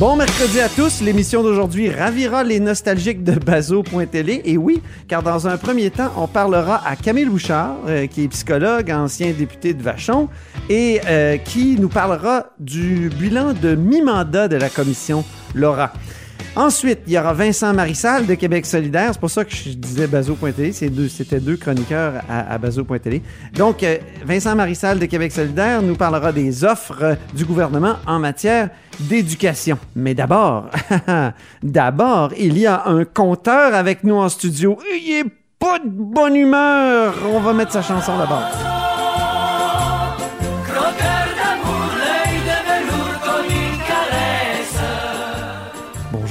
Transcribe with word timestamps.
Bon 0.00 0.16
mercredi 0.16 0.58
à 0.60 0.70
tous. 0.70 1.02
L'émission 1.02 1.42
d'aujourd'hui 1.42 1.90
ravira 1.90 2.42
les 2.42 2.58
nostalgiques 2.58 3.22
de 3.22 3.32
Bazo.télé. 3.32 4.40
Et 4.46 4.56
oui, 4.56 4.80
car 5.08 5.22
dans 5.22 5.46
un 5.46 5.58
premier 5.58 5.90
temps, 5.90 6.10
on 6.16 6.26
parlera 6.26 6.80
à 6.88 6.96
Camille 6.96 7.26
Bouchard, 7.26 7.76
euh, 7.86 8.06
qui 8.06 8.24
est 8.24 8.28
psychologue, 8.28 8.90
ancien 8.90 9.32
député 9.32 9.74
de 9.74 9.82
Vachon, 9.82 10.30
et 10.70 11.02
euh, 11.04 11.36
qui 11.36 11.76
nous 11.78 11.90
parlera 11.90 12.46
du 12.58 13.10
bilan 13.10 13.52
de 13.52 13.74
mi-mandat 13.74 14.48
de 14.48 14.56
la 14.56 14.70
commission 14.70 15.22
Laura. 15.54 15.92
Ensuite, 16.56 17.00
il 17.06 17.12
y 17.12 17.18
aura 17.18 17.32
Vincent 17.32 17.72
Marissal 17.72 18.26
de 18.26 18.34
Québec 18.34 18.66
solidaire. 18.66 19.10
C'est 19.12 19.20
pour 19.20 19.30
ça 19.30 19.44
que 19.44 19.54
je 19.54 19.70
disais 19.70 20.08
deux- 20.08 21.08
C'était 21.08 21.38
deux, 21.40 21.56
chroniqueurs 21.56 22.14
à, 22.28 22.52
à 22.54 22.58
Bazo.télé. 22.58 23.22
Donc, 23.54 23.82
euh, 23.82 23.98
Vincent 24.24 24.54
Marissal 24.56 24.98
de 24.98 25.06
Québec 25.06 25.30
solidaire 25.32 25.80
nous 25.80 25.94
parlera 25.94 26.32
des 26.32 26.64
offres 26.64 27.16
du 27.34 27.44
gouvernement 27.44 27.96
en 28.06 28.18
matière 28.18 28.70
d'éducation. 28.98 29.78
Mais 29.94 30.14
d'abord, 30.14 30.68
d'abord, 31.62 32.32
il 32.38 32.58
y 32.58 32.66
a 32.66 32.82
un 32.86 33.04
compteur 33.04 33.74
avec 33.74 34.02
nous 34.04 34.16
en 34.16 34.28
studio. 34.28 34.76
Il 34.92 35.20
est 35.20 35.30
pas 35.58 35.78
de 35.78 35.88
bonne 35.88 36.36
humeur. 36.36 37.14
On 37.32 37.40
va 37.40 37.52
mettre 37.52 37.72
sa 37.72 37.82
chanson 37.82 38.18
d'abord. 38.18 38.79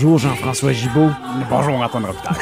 Bonjour 0.01 0.17
Jean-François 0.17 0.71
Gibault. 0.71 1.09
Bonjour 1.49 1.75
Antoine 1.75 2.05
Robitaille. 2.05 2.37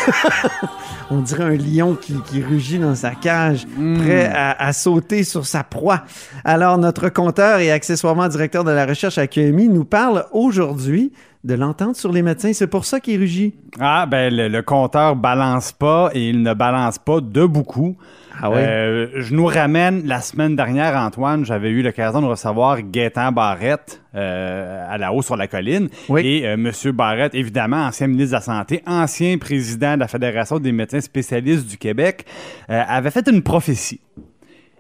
On 1.10 1.22
dirait 1.22 1.44
un 1.44 1.58
lion 1.58 1.96
qui, 1.96 2.14
qui 2.28 2.44
rugit 2.44 2.78
dans 2.78 2.94
sa 2.94 3.16
cage, 3.16 3.66
prêt 3.96 4.28
à, 4.28 4.52
à 4.52 4.74
sauter 4.74 5.24
sur 5.24 5.48
sa 5.48 5.64
proie. 5.64 6.04
Alors, 6.46 6.78
notre 6.78 7.10
compteur 7.10 7.58
et 7.58 7.72
accessoirement 7.72 8.28
directeur 8.28 8.64
de 8.64 8.70
la 8.70 8.86
recherche 8.86 9.18
à 9.18 9.26
QMI 9.26 9.70
nous 9.70 9.86
parle 9.86 10.28
aujourd'hui 10.34 11.12
de 11.48 11.56
l'entente 11.56 11.96
sur 11.96 12.12
les 12.12 12.22
médecins. 12.22 12.52
C'est 12.54 12.68
pour 12.68 12.86
ça 12.86 13.00
qu'il 13.00 13.20
rugit. 13.20 13.56
Ah, 13.80 14.06
ben 14.06 14.34
le, 14.34 14.50
le 14.50 14.62
compteur 14.62 15.16
balance 15.16 15.72
pas 15.72 16.12
et 16.14 16.30
il 16.30 16.44
ne 16.44 16.54
balance 16.54 17.00
pas 17.00 17.22
de 17.22 17.46
beaucoup. 17.46 17.98
Ah 18.40 18.52
oui? 18.52 18.58
Euh, 18.60 19.08
je 19.16 19.34
nous 19.34 19.46
ramène 19.46 20.06
la 20.06 20.22
semaine 20.22 20.56
dernière, 20.56 20.96
Antoine, 20.96 21.44
j'avais 21.46 21.70
eu 21.70 21.82
l'occasion 21.82 22.22
de 22.22 22.28
recevoir 22.28 22.82
Gaétan 22.84 23.32
Barrette 23.32 24.02
euh, 24.14 24.86
à 24.88 24.98
la 25.00 25.12
haut 25.12 25.24
sur 25.24 25.38
la 25.38 25.48
colline. 25.48 25.90
Oui. 26.10 26.22
Et 26.24 26.48
euh, 26.48 26.58
Monsieur 26.58 26.92
Barrette, 26.92 27.34
évidemment, 27.34 27.88
ancien 27.88 28.08
ministre 28.08 28.32
de 28.32 28.36
la 28.36 28.42
Santé, 28.42 28.84
ancien 28.86 29.38
président 29.40 29.96
de 29.96 30.02
la 30.02 30.08
Fédération 30.08 30.60
des 30.60 30.72
médecins 30.72 31.02
spécialistes 31.02 31.68
du 31.68 31.78
Québec, 31.78 32.26
euh, 32.70 32.84
avait 32.88 33.10
fait 33.10 33.28
une 33.28 33.42
prophétie. 33.42 34.02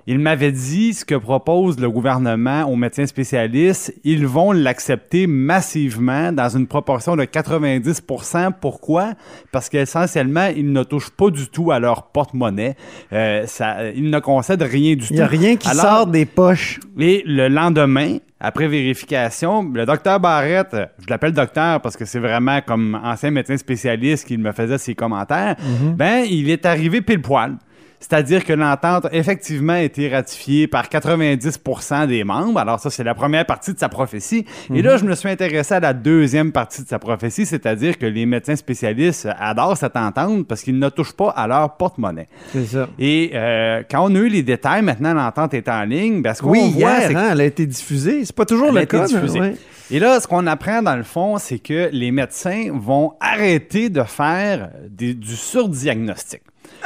Il 0.10 0.20
m'avait 0.20 0.54
dit 0.54 0.94
ce 0.94 1.04
que 1.04 1.16
propose 1.16 1.78
le 1.82 1.90
gouvernement 1.90 2.64
aux 2.64 2.78
médecins 2.78 3.06
spécialistes, 3.06 3.94
ils 4.06 4.26
vont 4.26 4.54
l'accepter 4.54 5.28
massivement 5.28 6.32
dans 6.32 6.48
une 6.48 6.66
proportion 6.66 7.18
de 7.18 7.24
90% 7.24 8.52
Pourquoi? 8.62 9.16
Parce 9.52 9.68
qu'essentiellement, 9.68 10.48
ils 10.56 10.72
ne 10.72 10.84
touchent 10.84 11.10
pas 11.10 11.30
du 11.30 11.50
tout 11.50 11.72
à 11.74 11.80
leur 11.80 12.04
porte-monnaie. 12.04 12.78
Euh, 13.12 13.46
ça, 13.48 13.90
ils 13.90 14.10
ne 14.10 14.20
concèdent 14.20 14.62
rien 14.62 14.96
du 14.96 15.06
tout. 15.06 15.08
Il 15.14 15.18
n'y 15.18 15.22
a 15.22 15.28
rien 15.28 15.58
qui 15.58 15.68
Alors, 15.70 15.84
sort 15.84 16.08
des 16.08 16.26
poches. 16.26 16.80
et 16.98 17.22
le 17.26 17.50
lendemain, 17.50 18.20
après 18.40 18.70
vérification, 18.70 19.70
le 19.74 19.86
docteur 19.86 20.22
Barrette, 20.22 20.76
je 21.00 21.10
l'appelle 21.10 21.34
docteur 21.34 21.82
parce 21.82 21.98
que 21.98 22.06
c'est 22.06 22.20
vraiment 22.20 22.62
comme 22.62 22.98
ancien 23.04 23.32
médecin 23.32 23.58
spécialiste 23.58 24.26
qui 24.26 24.38
me 24.38 24.54
faisait 24.54 24.78
ses 24.78 24.96
commentaires, 24.96 25.58
ben, 25.98 26.24
il 26.30 26.50
est 26.50 26.66
arrivé 26.66 27.02
pile 27.02 27.22
poil. 27.22 27.56
C'est-à-dire 28.00 28.46
que 28.46 28.54
l'entente 28.54 29.06
a 29.06 29.14
effectivement 29.14 29.76
été 29.76 30.08
ratifiée 30.10 30.68
par 30.68 30.88
90% 30.88 32.08
des 32.08 32.24
membres. 32.24 32.60
Alors 32.60 32.80
ça, 32.80 32.90
c'est 32.90 33.04
la 33.04 33.16
première 33.16 33.46
partie 33.46 33.74
de 33.74 33.80
sa 33.80 33.90
prophétie. 33.90 34.46
Et 34.74 34.82
là, 34.82 34.98
je 34.98 35.06
me 35.06 35.16
suis 35.16 35.30
intéressé 35.30 35.74
à 35.74 35.80
la 35.80 35.94
deuxième 35.94 36.52
partie 36.52 36.84
de 36.84 36.88
sa 36.88 37.00
prophétie, 37.00 37.46
c'est-à-dire 37.46 37.98
que 37.98 38.06
les 38.06 38.26
médecins 38.26 38.56
spécialistes 38.56 39.28
adorent 39.40 39.78
cette 39.78 39.96
entente 39.98 40.48
parce 40.48 40.62
qu'ils 40.62 40.78
ne 40.78 40.90
touchent 40.90 41.14
pas 41.16 41.30
à 41.32 41.48
leur 41.48 41.76
porte-monnaie. 41.78 42.28
C'est 42.54 42.66
ça. 42.66 42.88
Et 43.00 43.32
euh, 43.34 43.82
quand 43.90 44.04
on 44.10 44.14
a 44.16 44.20
eu 44.20 44.30
les 44.30 44.44
détails, 44.44 44.84
maintenant 44.84 45.14
l'entente 45.14 45.54
est 45.56 45.68
en 45.68 45.84
ligne, 45.84 46.22
ben, 46.22 46.34
ce 46.34 46.42
qu'on 46.42 46.52
Oui, 46.52 46.72
voit, 46.74 47.00
hier, 47.00 47.12
hein, 47.18 47.30
elle 47.32 47.42
a 47.42 47.46
été 47.46 47.66
diffusée. 47.66 48.26
C'est 48.26 48.36
pas 48.36 48.46
toujours 48.46 48.68
Elle 48.70 48.76
le 48.76 48.86
cas. 48.86 49.08
ouais. 49.08 49.56
Et 49.90 50.00
là, 50.00 50.20
ce 50.20 50.28
qu'on 50.28 50.46
apprend 50.48 50.82
dans 50.84 50.96
le 50.98 51.04
fond, 51.04 51.38
c'est 51.38 51.60
que 51.60 51.90
les 51.92 52.12
médecins 52.12 52.66
vont 52.74 53.14
arrêter 53.20 53.90
de 53.90 54.04
faire 54.04 54.70
des- 54.90 55.14
du 55.14 55.36
surdiagnostic. 55.36 56.42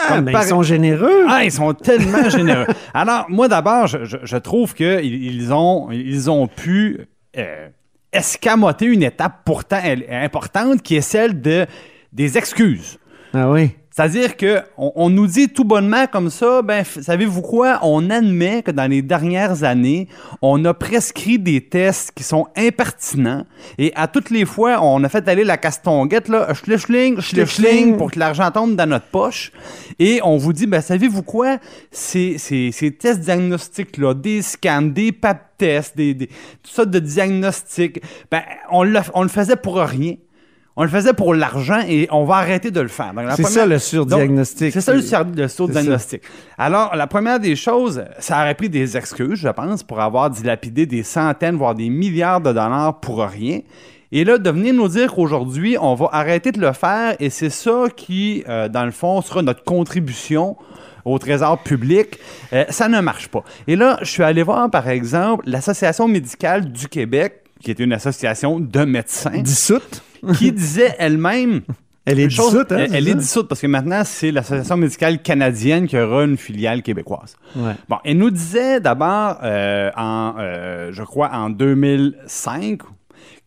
Ah, 0.09 0.21
par- 0.31 0.43
ils 0.43 0.47
sont 0.47 0.63
généreux. 0.63 1.25
Ah, 1.27 1.43
ils 1.43 1.51
sont 1.51 1.73
tellement 1.73 2.29
généreux. 2.29 2.65
Alors, 2.93 3.25
moi, 3.29 3.47
d'abord, 3.47 3.87
je, 3.87 4.03
je- 4.05 4.17
je 4.23 4.37
trouve 4.37 4.73
qu'ils 4.73 5.23
ils 5.23 5.53
ont, 5.53 5.89
ils 5.91 6.29
ont 6.29 6.47
pu 6.47 7.01
euh, 7.37 7.67
escamoter 8.11 8.85
une 8.85 9.03
étape 9.03 9.41
pourtant 9.45 9.79
importante 10.09 10.81
qui 10.81 10.95
est 10.95 11.01
celle 11.01 11.41
de, 11.41 11.65
des 12.13 12.37
excuses. 12.37 12.97
Ah 13.33 13.49
oui. 13.49 13.71
C'est-à-dire 13.93 14.37
que 14.37 14.61
on, 14.77 14.93
on 14.95 15.09
nous 15.09 15.27
dit 15.27 15.49
tout 15.49 15.65
bonnement 15.65 16.07
comme 16.07 16.29
ça, 16.29 16.61
ben 16.61 16.85
savez-vous 16.85 17.41
quoi? 17.41 17.79
On 17.81 18.09
admet 18.09 18.63
que 18.63 18.71
dans 18.71 18.89
les 18.89 19.01
dernières 19.01 19.65
années, 19.65 20.07
on 20.41 20.63
a 20.63 20.73
prescrit 20.73 21.37
des 21.37 21.59
tests 21.59 22.13
qui 22.15 22.23
sont 22.23 22.47
impertinents. 22.55 23.45
Et 23.77 23.91
à 23.95 24.07
toutes 24.07 24.29
les 24.29 24.45
fois, 24.45 24.79
on 24.81 25.03
a 25.03 25.09
fait 25.09 25.27
aller 25.27 25.43
la 25.43 25.57
castonguette 25.57 26.29
là, 26.29 26.53
schlichling, 26.53 27.19
schlichling 27.19 27.97
pour 27.97 28.11
que 28.11 28.19
l'argent 28.19 28.49
tombe 28.49 28.77
dans 28.77 28.87
notre 28.87 29.07
poche. 29.07 29.51
Et 29.99 30.21
on 30.23 30.37
vous 30.37 30.53
dit 30.53 30.67
ben 30.67 30.79
savez-vous 30.79 31.23
quoi? 31.23 31.57
Ces, 31.91 32.37
ces, 32.37 32.71
ces 32.71 32.91
tests 32.91 33.19
diagnostiques 33.19 33.97
là, 33.97 34.13
des 34.13 34.41
scans, 34.41 34.83
des 34.83 35.11
pap 35.11 35.57
tests, 35.57 35.97
des, 35.97 36.13
des 36.13 36.27
tout 36.27 36.71
ça 36.71 36.85
de 36.85 36.97
diagnostics, 36.97 38.01
ben 38.31 38.41
on 38.71 38.83
le 38.83 38.99
on 39.13 39.23
le 39.23 39.29
faisait 39.29 39.57
pour 39.57 39.75
rien. 39.75 40.15
On 40.77 40.83
le 40.83 40.89
faisait 40.89 41.13
pour 41.13 41.33
l'argent 41.33 41.81
et 41.87 42.07
on 42.11 42.23
va 42.23 42.35
arrêter 42.35 42.71
de 42.71 42.79
le 42.79 42.87
faire. 42.87 43.13
C'est 43.35 43.43
ça 43.43 43.65
le 43.65 43.77
surdiagnostic. 43.77 44.71
C'est 44.71 44.79
ça 44.81 44.93
le, 44.93 45.01
sur- 45.01 45.25
le 45.25 45.47
surdiagnostic. 45.49 46.21
Alors, 46.57 46.95
la 46.95 47.07
première 47.07 47.39
des 47.41 47.57
choses, 47.57 48.03
ça 48.19 48.37
aurait 48.41 48.55
pris 48.55 48.69
des 48.69 48.95
excuses, 48.95 49.35
je 49.39 49.49
pense, 49.49 49.83
pour 49.83 49.99
avoir 49.99 50.29
dilapidé 50.29 50.85
des 50.85 51.03
centaines, 51.03 51.57
voire 51.57 51.75
des 51.75 51.89
milliards 51.89 52.39
de 52.39 52.49
dollars 52.53 52.99
pour 53.01 53.19
rien. 53.21 53.59
Et 54.13 54.23
là, 54.23 54.37
de 54.37 54.49
venir 54.49 54.73
nous 54.73 54.87
dire 54.87 55.13
qu'aujourd'hui, 55.13 55.77
on 55.79 55.93
va 55.95 56.09
arrêter 56.13 56.51
de 56.51 56.59
le 56.61 56.71
faire 56.73 57.15
et 57.19 57.29
c'est 57.29 57.49
ça 57.49 57.85
qui, 57.95 58.43
euh, 58.47 58.67
dans 58.69 58.85
le 58.85 58.91
fond, 58.91 59.21
sera 59.21 59.41
notre 59.41 59.63
contribution 59.63 60.55
au 61.05 61.17
trésor 61.17 61.57
public, 61.63 62.17
euh, 62.53 62.63
ça 62.69 62.87
ne 62.87 62.99
marche 63.01 63.27
pas. 63.29 63.43
Et 63.67 63.75
là, 63.75 63.97
je 64.01 64.09
suis 64.09 64.23
allé 64.23 64.43
voir, 64.43 64.69
par 64.69 64.87
exemple, 64.87 65.43
l'Association 65.47 66.07
médicale 66.07 66.71
du 66.71 66.87
Québec, 66.87 67.43
qui 67.63 67.71
est 67.71 67.79
une 67.79 67.93
association 67.93 68.59
de 68.59 68.85
médecins, 68.85 69.41
Dissoute? 69.41 70.03
Qui 70.37 70.51
disait 70.51 70.95
elle-même? 70.99 71.61
Elle 72.03 72.19
est 72.19 72.29
chose- 72.31 72.51
dissoute, 72.53 72.71
hein, 72.71 72.77
Elle, 72.79 72.95
elle 72.95 73.07
est 73.07 73.13
dissoute 73.15 73.47
parce 73.47 73.61
que 73.61 73.67
maintenant, 73.67 74.01
c'est 74.03 74.31
l'Association 74.31 74.75
médicale 74.75 75.21
canadienne 75.21 75.85
qui 75.87 75.97
aura 75.99 76.23
une 76.23 76.35
filiale 76.35 76.81
québécoise. 76.81 77.35
Ouais. 77.55 77.73
Bon, 77.87 77.97
elle 78.03 78.17
nous 78.17 78.31
disait 78.31 78.79
d'abord, 78.79 79.37
euh, 79.43 79.91
en, 79.95 80.33
euh, 80.39 80.89
je 80.91 81.03
crois, 81.03 81.29
en 81.31 81.51
2005, 81.51 82.79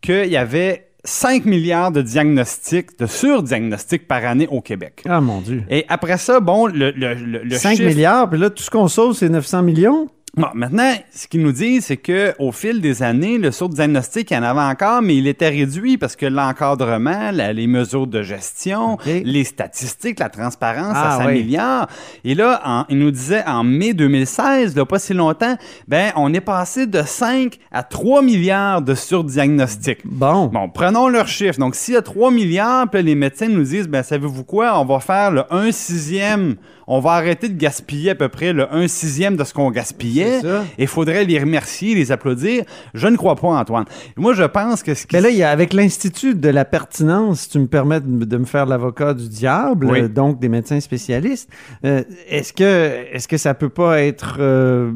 qu'il 0.00 0.26
y 0.26 0.36
avait 0.36 0.88
5 1.02 1.44
milliards 1.46 1.90
de 1.92 2.00
diagnostics, 2.00 2.98
de 2.98 3.06
surdiagnostics 3.06 4.06
par 4.06 4.24
année 4.24 4.46
au 4.48 4.60
Québec. 4.60 5.02
Ah, 5.06 5.20
mon 5.20 5.40
Dieu. 5.40 5.64
Et 5.68 5.84
après 5.88 6.16
ça, 6.18 6.40
bon, 6.40 6.66
le, 6.66 6.92
le, 6.92 7.14
le, 7.14 7.42
le 7.42 7.56
5 7.56 7.76
chiffre- 7.76 7.88
milliards, 7.88 8.30
puis 8.30 8.38
là, 8.38 8.50
tout 8.50 8.62
ce 8.62 8.70
qu'on 8.70 8.88
sauve, 8.88 9.14
c'est 9.14 9.28
900 9.28 9.62
millions? 9.62 10.08
Bon, 10.36 10.48
maintenant, 10.54 10.92
ce 11.14 11.28
qu'ils 11.28 11.42
nous 11.42 11.52
disent, 11.52 11.84
c'est 11.86 11.96
que 11.96 12.34
au 12.40 12.50
fil 12.50 12.80
des 12.80 13.02
années, 13.04 13.38
le 13.38 13.50
diagnostic, 13.68 14.30
il 14.30 14.34
y 14.34 14.36
en 14.36 14.42
avait 14.42 14.60
encore, 14.60 15.00
mais 15.00 15.16
il 15.16 15.28
était 15.28 15.48
réduit 15.48 15.96
parce 15.96 16.16
que 16.16 16.26
l'encadrement, 16.26 17.30
la- 17.32 17.52
les 17.52 17.66
mesures 17.68 18.06
de 18.08 18.20
gestion, 18.22 18.98
les 19.06 19.44
statistiques, 19.44 20.18
la 20.18 20.28
transparence, 20.28 20.92
Ah, 20.96 21.18
ça 21.18 21.18
oui. 21.18 21.24
s'améliore. 21.38 21.86
Et 22.24 22.34
là, 22.34 22.60
en- 22.64 22.84
il 22.88 22.98
nous 22.98 23.12
disait 23.12 23.44
en 23.46 23.62
mai 23.62 23.92
2016, 23.94 24.74
là, 24.76 24.84
pas 24.84 24.98
si 24.98 25.14
longtemps, 25.14 25.56
ben, 25.86 26.10
on 26.16 26.34
est 26.34 26.40
passé 26.40 26.86
de 26.86 27.02
5 27.02 27.58
à 27.70 27.82
3 27.84 28.20
milliards 28.22 28.82
de 28.82 28.94
surdiagnostics. 28.94 30.00
Bon. 30.04 30.46
Bon, 30.46 30.68
prenons 30.68 31.08
leurs 31.08 31.28
chiffres. 31.28 31.58
Donc, 31.60 31.74
s'il 31.76 31.94
y 31.94 31.96
a 31.96 32.02
3 32.02 32.30
milliards, 32.30 32.88
puis 32.90 33.02
les 33.02 33.14
médecins 33.14 33.48
nous 33.48 33.62
disent, 33.62 33.88
ben, 33.88 34.02
savez-vous 34.02 34.44
quoi, 34.44 34.78
on 34.80 34.84
va 34.84 34.98
faire 35.00 35.30
le 35.30 35.44
1 35.50 35.70
sixième, 35.70 36.56
on 36.86 37.00
va 37.00 37.12
arrêter 37.12 37.48
de 37.48 37.56
gaspiller 37.56 38.10
à 38.10 38.14
peu 38.14 38.28
près 38.28 38.52
le 38.52 38.72
1 38.74 38.88
sixième 38.88 39.36
de 39.36 39.44
ce 39.44 39.54
qu'on 39.54 39.70
gaspillait. 39.70 40.40
Et 40.78 40.82
il 40.82 40.86
faudrait 40.86 41.24
les 41.24 41.38
remercier, 41.38 41.94
les 41.94 42.12
applaudir. 42.12 42.64
Je 42.94 43.06
ne 43.08 43.16
crois 43.16 43.36
pas, 43.36 43.48
Antoine. 43.48 43.84
Moi, 44.16 44.34
je 44.34 44.44
pense 44.44 44.82
que 44.82 44.94
ce 44.94 45.06
qui... 45.06 45.16
Mais 45.16 45.22
là, 45.22 45.30
il 45.30 45.36
y 45.36 45.42
a, 45.42 45.50
avec 45.50 45.72
l'Institut 45.72 46.34
de 46.34 46.48
la 46.48 46.64
pertinence, 46.64 47.40
si 47.40 47.48
tu 47.50 47.58
me 47.58 47.66
permets 47.66 48.00
de, 48.00 48.24
de 48.24 48.36
me 48.36 48.44
faire 48.44 48.66
l'avocat 48.66 49.14
du 49.14 49.28
diable, 49.28 49.86
Oui. 49.90 50.00
euh, 50.02 50.08
donc 50.08 50.38
des 50.40 50.48
médecins 50.48 50.80
spécialistes, 50.80 51.48
euh, 51.84 52.02
est-ce 52.28 52.52
que, 52.52 53.06
est-ce 53.12 53.26
que 53.28 53.36
ça 53.36 53.54
peut 53.54 53.68
pas 53.68 54.00
être, 54.02 54.36
euh, 54.38 54.92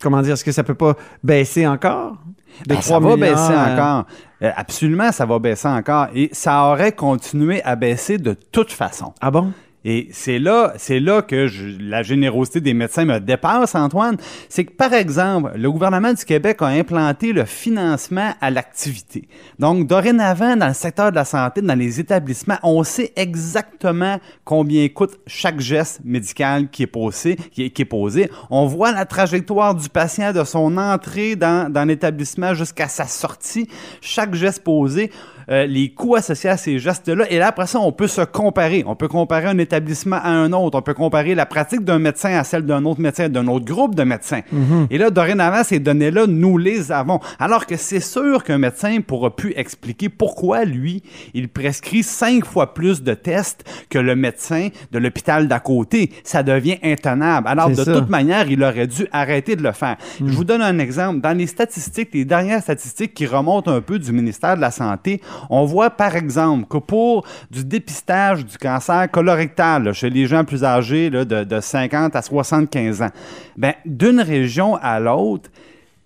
comment 0.00 0.22
dire, 0.22 0.34
est-ce 0.34 0.44
que 0.44 0.52
ça 0.52 0.64
peut 0.64 0.74
pas 0.74 0.96
baisser 1.22 1.66
encore? 1.66 2.18
De 2.66 2.74
Ben, 2.74 2.80
ça 2.80 2.94
3 2.98 3.00
va 3.00 3.16
baisser 3.16 3.52
à- 3.54 3.72
encore. 3.72 4.06
Euh, 4.42 4.50
absolument, 4.56 5.12
ça 5.12 5.24
va 5.24 5.38
baisser 5.38 5.68
encore. 5.68 6.08
Et 6.14 6.28
ça 6.32 6.64
aurait 6.64 6.92
continué 6.92 7.62
à 7.62 7.76
baisser 7.76 8.18
de 8.18 8.34
toute 8.50 8.72
façon. 8.72 9.12
Ah 9.20 9.30
bon? 9.30 9.52
Et 9.84 10.08
c'est 10.12 10.38
là, 10.38 10.74
c'est 10.76 11.00
là 11.00 11.22
que 11.22 11.46
je- 11.46 11.78
la 11.80 12.02
générosité 12.02 12.60
des 12.60 12.74
médecins 12.74 13.04
me 13.06 13.18
dépasse, 13.18 13.74
Antoine. 13.74 14.16
C'est 14.48 14.64
que, 14.64 14.72
par 14.72 14.92
exemple, 14.92 15.52
le 15.56 15.70
gouvernement 15.72 16.12
du 16.12 16.24
Québec 16.24 16.58
a 16.60 16.66
implanté 16.66 17.32
le 17.32 17.44
financement 17.46 18.34
à 18.40 18.50
l'activité. 18.50 19.26
Donc, 19.58 19.86
dorénavant, 19.86 20.56
dans 20.56 20.68
le 20.68 20.74
secteur 20.74 21.10
de 21.10 21.16
la 21.16 21.24
santé, 21.24 21.62
dans 21.62 21.74
les 21.78 21.98
établissements, 21.98 22.58
on 22.62 22.82
sait 22.84 23.12
exactement 23.16 24.18
combien 24.44 24.86
coûte 24.88 25.18
chaque 25.26 25.60
geste 25.60 26.00
médical 26.04 26.68
qui 26.70 26.82
est 26.82 26.86
posé. 26.86 27.36
Qui 27.36 27.64
est, 27.64 27.84
posé. 27.84 28.30
On 28.50 28.66
voit 28.66 28.92
la 28.92 29.06
trajectoire 29.06 29.74
du 29.74 29.88
patient 29.88 30.32
de 30.32 30.44
son 30.44 30.76
entrée 30.76 31.36
dans, 31.36 31.72
dans 31.72 31.84
l'établissement 31.84 32.52
jusqu'à 32.54 32.88
sa 32.88 33.06
sortie. 33.06 33.66
Chaque 34.00 34.34
geste 34.34 34.62
posé 34.62 35.10
euh, 35.50 35.66
les 35.66 35.90
coûts 35.90 36.16
associés 36.16 36.50
à 36.50 36.56
ces 36.56 36.78
gestes-là. 36.78 37.24
Et 37.30 37.38
là, 37.38 37.48
après 37.48 37.66
ça, 37.66 37.80
on 37.80 37.92
peut 37.92 38.06
se 38.06 38.20
comparer. 38.22 38.84
On 38.86 38.94
peut 38.94 39.08
comparer 39.08 39.46
un 39.46 39.58
établissement 39.58 40.16
à 40.22 40.30
un 40.30 40.52
autre. 40.52 40.78
On 40.78 40.82
peut 40.82 40.94
comparer 40.94 41.34
la 41.34 41.46
pratique 41.46 41.84
d'un 41.84 41.98
médecin 41.98 42.30
à 42.38 42.44
celle 42.44 42.64
d'un 42.66 42.84
autre 42.84 43.00
médecin, 43.00 43.28
d'un 43.28 43.46
autre 43.48 43.64
groupe 43.64 43.94
de 43.94 44.04
médecins. 44.04 44.42
Et 44.90 44.98
là, 44.98 45.10
dorénavant, 45.10 45.64
ces 45.64 45.78
données-là, 45.80 46.26
nous 46.26 46.58
les 46.58 46.92
avons. 46.92 47.20
Alors 47.38 47.66
que 47.66 47.76
c'est 47.76 48.00
sûr 48.00 48.44
qu'un 48.44 48.58
médecin 48.58 49.00
pourra 49.00 49.34
plus 49.34 49.52
expliquer 49.56 50.08
pourquoi, 50.08 50.64
lui, 50.64 51.02
il 51.34 51.48
prescrit 51.48 52.02
cinq 52.02 52.44
fois 52.44 52.74
plus 52.74 53.02
de 53.02 53.14
tests 53.14 53.64
que 53.88 53.98
le 53.98 54.16
médecin 54.16 54.68
de 54.92 54.98
l'hôpital 54.98 55.48
d'à 55.48 55.60
côté. 55.60 56.10
Ça 56.24 56.42
devient 56.42 56.78
intenable. 56.82 57.48
Alors, 57.48 57.70
de 57.70 57.74
ça. 57.74 57.92
toute 57.92 58.08
manière, 58.08 58.50
il 58.50 58.62
aurait 58.62 58.86
dû 58.86 59.06
arrêter 59.12 59.56
de 59.56 59.62
le 59.62 59.72
faire. 59.72 59.96
Je 60.18 60.32
vous 60.32 60.44
donne 60.44 60.62
un 60.62 60.78
exemple. 60.78 61.20
Dans 61.20 61.36
les 61.36 61.46
statistiques, 61.46 62.10
les 62.12 62.24
dernières 62.24 62.62
statistiques 62.62 63.14
qui 63.14 63.26
remontent 63.26 63.70
un 63.70 63.80
peu 63.80 63.98
du 63.98 64.12
ministère 64.12 64.56
de 64.56 64.60
la 64.60 64.70
Santé, 64.70 65.20
on 65.48 65.64
voit 65.64 65.90
par 65.90 66.16
exemple 66.16 66.66
que 66.68 66.78
pour 66.78 67.26
du 67.50 67.64
dépistage 67.64 68.44
du 68.44 68.58
cancer 68.58 69.10
colorectal 69.10 69.84
là, 69.84 69.92
chez 69.92 70.10
les 70.10 70.26
gens 70.26 70.44
plus 70.44 70.64
âgés 70.64 71.10
là, 71.10 71.24
de, 71.24 71.44
de 71.44 71.60
50 71.60 72.14
à 72.14 72.22
75 72.22 73.02
ans, 73.02 73.10
ben, 73.56 73.74
d'une 73.86 74.20
région 74.20 74.76
à 74.76 75.00
l'autre, 75.00 75.50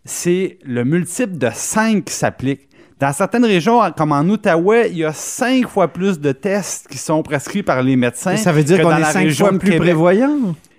c'est 0.05 0.59
le 0.65 0.85
multiple 0.85 1.39
de 1.39 1.49
5 1.53 2.05
qui 2.05 2.13
s'applique. 2.13 2.69
Dans 3.01 3.13
certaines 3.13 3.45
régions, 3.45 3.81
comme 3.97 4.13
en 4.13 4.23
Outaouais, 4.23 4.91
il 4.91 4.99
y 4.99 5.05
a 5.05 5.13
cinq 5.13 5.69
fois 5.69 5.89
plus 5.89 6.21
de 6.21 6.33
tests 6.33 6.87
qui 6.89 6.97
sont 6.97 7.23
prescrits 7.23 7.63
par 7.63 7.83
les 7.83 7.97
médecins. 7.97 8.37
Ça 8.37 8.53
veut 8.53 8.63
dire 8.63 8.81
qu'on 8.83 8.97
est 8.97 9.05
cinq 9.05 9.31
fois 9.31 9.51
plus 9.59 9.73
Québec. 9.73 9.95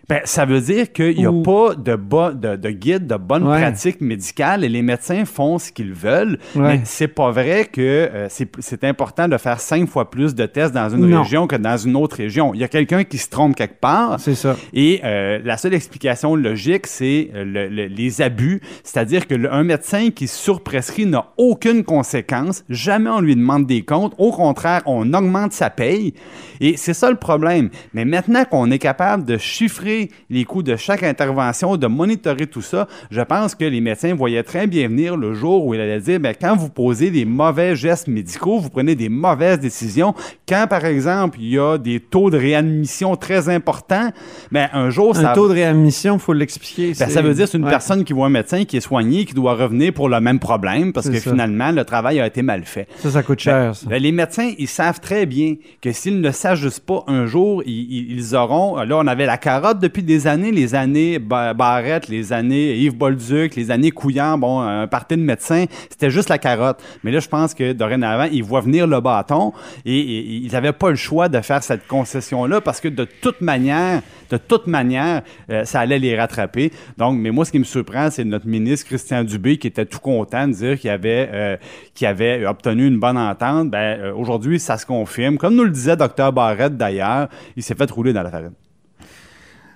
Ben, 0.07 0.21
ça 0.25 0.45
veut 0.45 0.61
dire 0.61 0.91
qu'il 0.93 1.17
n'y 1.17 1.25
a 1.25 1.31
Ou- 1.31 1.41
pas 1.41 1.73
de, 1.73 1.95
bo- 1.95 2.31
de, 2.31 2.55
de 2.55 2.69
guide, 2.69 3.07
de 3.07 3.15
bonne 3.15 3.47
Ouais. 3.47 3.59
pratique 3.61 4.01
médicale 4.01 4.63
et 4.63 4.69
les 4.69 4.83
médecins 4.83 5.25
font 5.25 5.57
ce 5.57 5.71
qu'ils 5.71 5.93
veulent. 5.93 6.37
Ouais. 6.55 6.77
Mais 6.77 6.81
c'est 6.83 7.07
pas 7.07 7.31
vrai 7.31 7.65
que 7.65 7.81
euh, 7.81 8.27
c'est 8.29 8.83
important 8.83 9.27
de 9.27 9.37
faire 9.37 9.59
cinq 9.59 9.89
fois 9.89 10.11
plus 10.11 10.35
de 10.35 10.45
tests 10.45 10.73
dans 10.75 10.89
une 10.89 11.07
Non. 11.07 11.23
région 11.23 11.47
que 11.47 11.55
dans 11.55 11.77
une 11.77 11.95
autre 11.95 12.17
région. 12.17 12.53
Il 12.53 12.59
y 12.59 12.63
a 12.63 12.67
quelqu'un 12.67 13.03
qui 13.03 13.17
se 13.17 13.29
trompe 13.29 13.55
quelque 13.55 13.79
part. 13.79 14.19
C'est 14.19 14.35
ça. 14.35 14.55
Et 14.73 15.01
euh, 15.03 15.39
la 15.43 15.57
seule 15.57 15.73
explication 15.73 16.35
logique, 16.35 16.85
c'est 16.85 17.31
euh, 17.33 17.43
le- 17.43 17.67
le- 17.69 17.87
les 17.87 18.21
abus. 18.21 18.61
C'est-à-dire 18.83 19.25
que 19.27 19.33
le- 19.33 19.51
un 19.51 19.63
médecin 19.63 20.11
qui 20.11 20.27
surprescrit 20.27 21.07
n'a 21.07 21.31
aucune 21.37 21.83
conséquence. 21.83 22.63
Jamais 22.69 23.09
on 23.09 23.21
lui 23.21 23.35
demande 23.35 23.65
des 23.65 23.81
comptes. 23.83 24.13
Au 24.19 24.31
contraire, 24.31 24.81
on 24.85 25.13
augmente 25.13 25.51
sa 25.53 25.71
paye. 25.71 26.13
Et 26.61 26.77
c'est 26.77 26.93
ça 26.93 27.09
le 27.09 27.17
problème. 27.17 27.69
Mais 27.95 28.05
maintenant 28.05 28.45
qu'on 28.45 28.69
est 28.69 28.77
capable 28.79 29.25
de 29.25 29.37
chiffrer 29.37 29.94
les 30.29 30.43
coûts 30.45 30.63
de 30.63 30.75
chaque 30.75 31.03
intervention, 31.03 31.77
de 31.77 31.87
monitorer 31.87 32.47
tout 32.47 32.61
ça, 32.61 32.87
je 33.11 33.21
pense 33.21 33.55
que 33.55 33.65
les 33.65 33.81
médecins 33.81 34.13
voyaient 34.15 34.43
très 34.43 34.67
bien 34.67 34.87
venir 34.87 35.17
le 35.17 35.33
jour 35.33 35.65
où 35.65 35.73
il 35.73 35.79
allait 35.81 35.99
dire, 35.99 36.19
ben, 36.19 36.33
quand 36.39 36.55
vous 36.55 36.69
posez 36.69 37.11
des 37.11 37.25
mauvais 37.25 37.75
gestes 37.75 38.07
médicaux, 38.07 38.59
vous 38.59 38.69
prenez 38.69 38.95
des 38.95 39.09
mauvaises 39.09 39.59
décisions. 39.59 40.13
Quand, 40.47 40.65
par 40.69 40.85
exemple, 40.85 41.37
il 41.41 41.49
y 41.49 41.59
a 41.59 41.77
des 41.77 41.99
taux 41.99 42.29
de 42.29 42.37
réadmission 42.37 43.15
très 43.15 43.49
importants, 43.49 44.11
ben, 44.51 44.69
un 44.73 44.89
jour, 44.89 45.15
ça 45.15 45.31
Un 45.31 45.33
taux 45.33 45.47
de 45.47 45.53
réadmission, 45.53 46.15
il 46.15 46.19
faut 46.19 46.33
l'expliquer. 46.33 46.93
ben, 46.97 47.09
ça 47.09 47.21
veut 47.21 47.33
dire 47.33 47.45
que 47.45 47.51
c'est 47.51 47.57
une 47.57 47.63
Ouais. 47.65 47.69
personne 47.69 48.03
qui 48.03 48.13
voit 48.13 48.27
un 48.27 48.29
médecin 48.29 48.63
qui 48.65 48.77
est 48.77 48.81
soigné, 48.81 49.25
qui 49.25 49.33
doit 49.33 49.55
revenir 49.55 49.93
pour 49.93 50.09
le 50.09 50.19
même 50.21 50.39
problème 50.39 50.93
parce 50.93 51.09
que 51.09 51.17
ça. 51.19 51.31
finalement, 51.31 51.71
le 51.71 51.83
travail 51.85 52.19
a 52.19 52.27
été 52.27 52.41
mal 52.41 52.63
fait. 52.65 52.87
Ça, 52.97 53.09
ça 53.09 53.23
coûte 53.23 53.39
cher, 53.39 53.75
ça. 53.75 53.87
Ben, 53.89 54.01
les 54.01 54.11
médecins, 54.11 54.51
ils 54.57 54.67
savent 54.67 54.99
très 54.99 55.25
bien 55.25 55.55
que 55.81 55.91
s'ils 55.91 56.21
ne 56.21 56.31
s'ajustent 56.31 56.85
pas 56.85 57.03
un 57.07 57.25
jour, 57.25 57.63
ils, 57.65 58.11
ils- 58.17 58.35
auront. 58.35 58.75
Là, 58.83 58.97
on 58.97 59.07
avait 59.07 59.25
la 59.25 59.37
carotte 59.37 59.79
depuis 59.85 60.01
des 60.01 60.25
années, 60.25 60.51
les 60.51 60.73
années 60.73 61.19
Ba- 61.19 61.53
Barrette, 61.53 62.07
les 62.07 62.33
années 62.33 62.75
Yves 62.77 62.95
Bolduc, 62.95 63.55
les 63.55 63.69
années 63.69 63.91
Couillard, 63.91 64.35
bon, 64.37 64.59
un 64.61 64.87
parti 64.87 65.15
de 65.15 65.21
médecins, 65.21 65.65
c'était 65.91 66.09
juste 66.09 66.29
la 66.29 66.39
carotte. 66.39 66.81
Mais 67.03 67.11
là, 67.11 67.19
je 67.19 67.27
pense 67.27 67.53
que 67.53 67.71
dorénavant, 67.71 68.27
ils 68.31 68.43
voient 68.43 68.61
venir 68.61 68.87
le 68.87 68.99
bâton 68.99 69.53
et, 69.85 69.99
ils 69.99 70.51
n'avaient 70.51 70.73
pas 70.73 70.89
le 70.89 70.95
choix 70.95 71.29
de 71.29 71.39
faire 71.41 71.61
cette 71.61 71.85
concession-là 71.85 72.61
parce 72.61 72.81
que 72.81 72.87
de 72.87 73.05
toute 73.21 73.41
manière, 73.41 74.01
de 74.31 74.37
toute 74.37 74.65
manière, 74.65 75.21
euh, 75.51 75.65
ça 75.65 75.81
allait 75.81 75.99
les 75.99 76.17
rattraper. 76.17 76.71
Donc, 76.97 77.19
mais 77.19 77.29
moi, 77.29 77.45
ce 77.45 77.51
qui 77.51 77.59
me 77.59 77.63
surprend, 77.63 78.09
c'est 78.09 78.23
notre 78.23 78.47
ministre 78.47 78.87
Christian 78.87 79.23
Dubé 79.23 79.57
qui 79.57 79.67
était 79.67 79.85
tout 79.85 79.99
content 79.99 80.47
de 80.47 80.53
dire 80.53 80.79
qu'il 80.79 80.89
avait, 80.89 81.29
euh, 81.31 81.57
avait 82.01 82.43
obtenu 82.47 82.87
une 82.87 82.99
bonne 82.99 83.19
entente. 83.19 83.69
Ben, 83.69 83.99
euh, 83.99 84.13
aujourd'hui, 84.15 84.59
ça 84.59 84.79
se 84.79 84.85
confirme. 84.87 85.37
Comme 85.37 85.55
nous 85.55 85.63
le 85.63 85.69
disait 85.69 85.95
Dr 85.95 86.31
Barrette 86.31 86.75
d'ailleurs, 86.75 87.27
il 87.55 87.61
s'est 87.61 87.75
fait 87.75 87.91
rouler 87.91 88.13
dans 88.13 88.23
la 88.23 88.31
farine. 88.31 88.53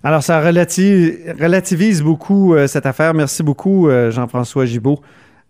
Alors, 0.03 0.23
ça 0.23 0.41
relati- 0.41 1.31
relativise 1.41 2.01
beaucoup 2.01 2.53
euh, 2.53 2.67
cette 2.67 2.85
affaire. 2.85 3.13
Merci 3.13 3.43
beaucoup, 3.43 3.89
euh, 3.89 4.11
Jean-François 4.11 4.65
Gibault, 4.65 5.01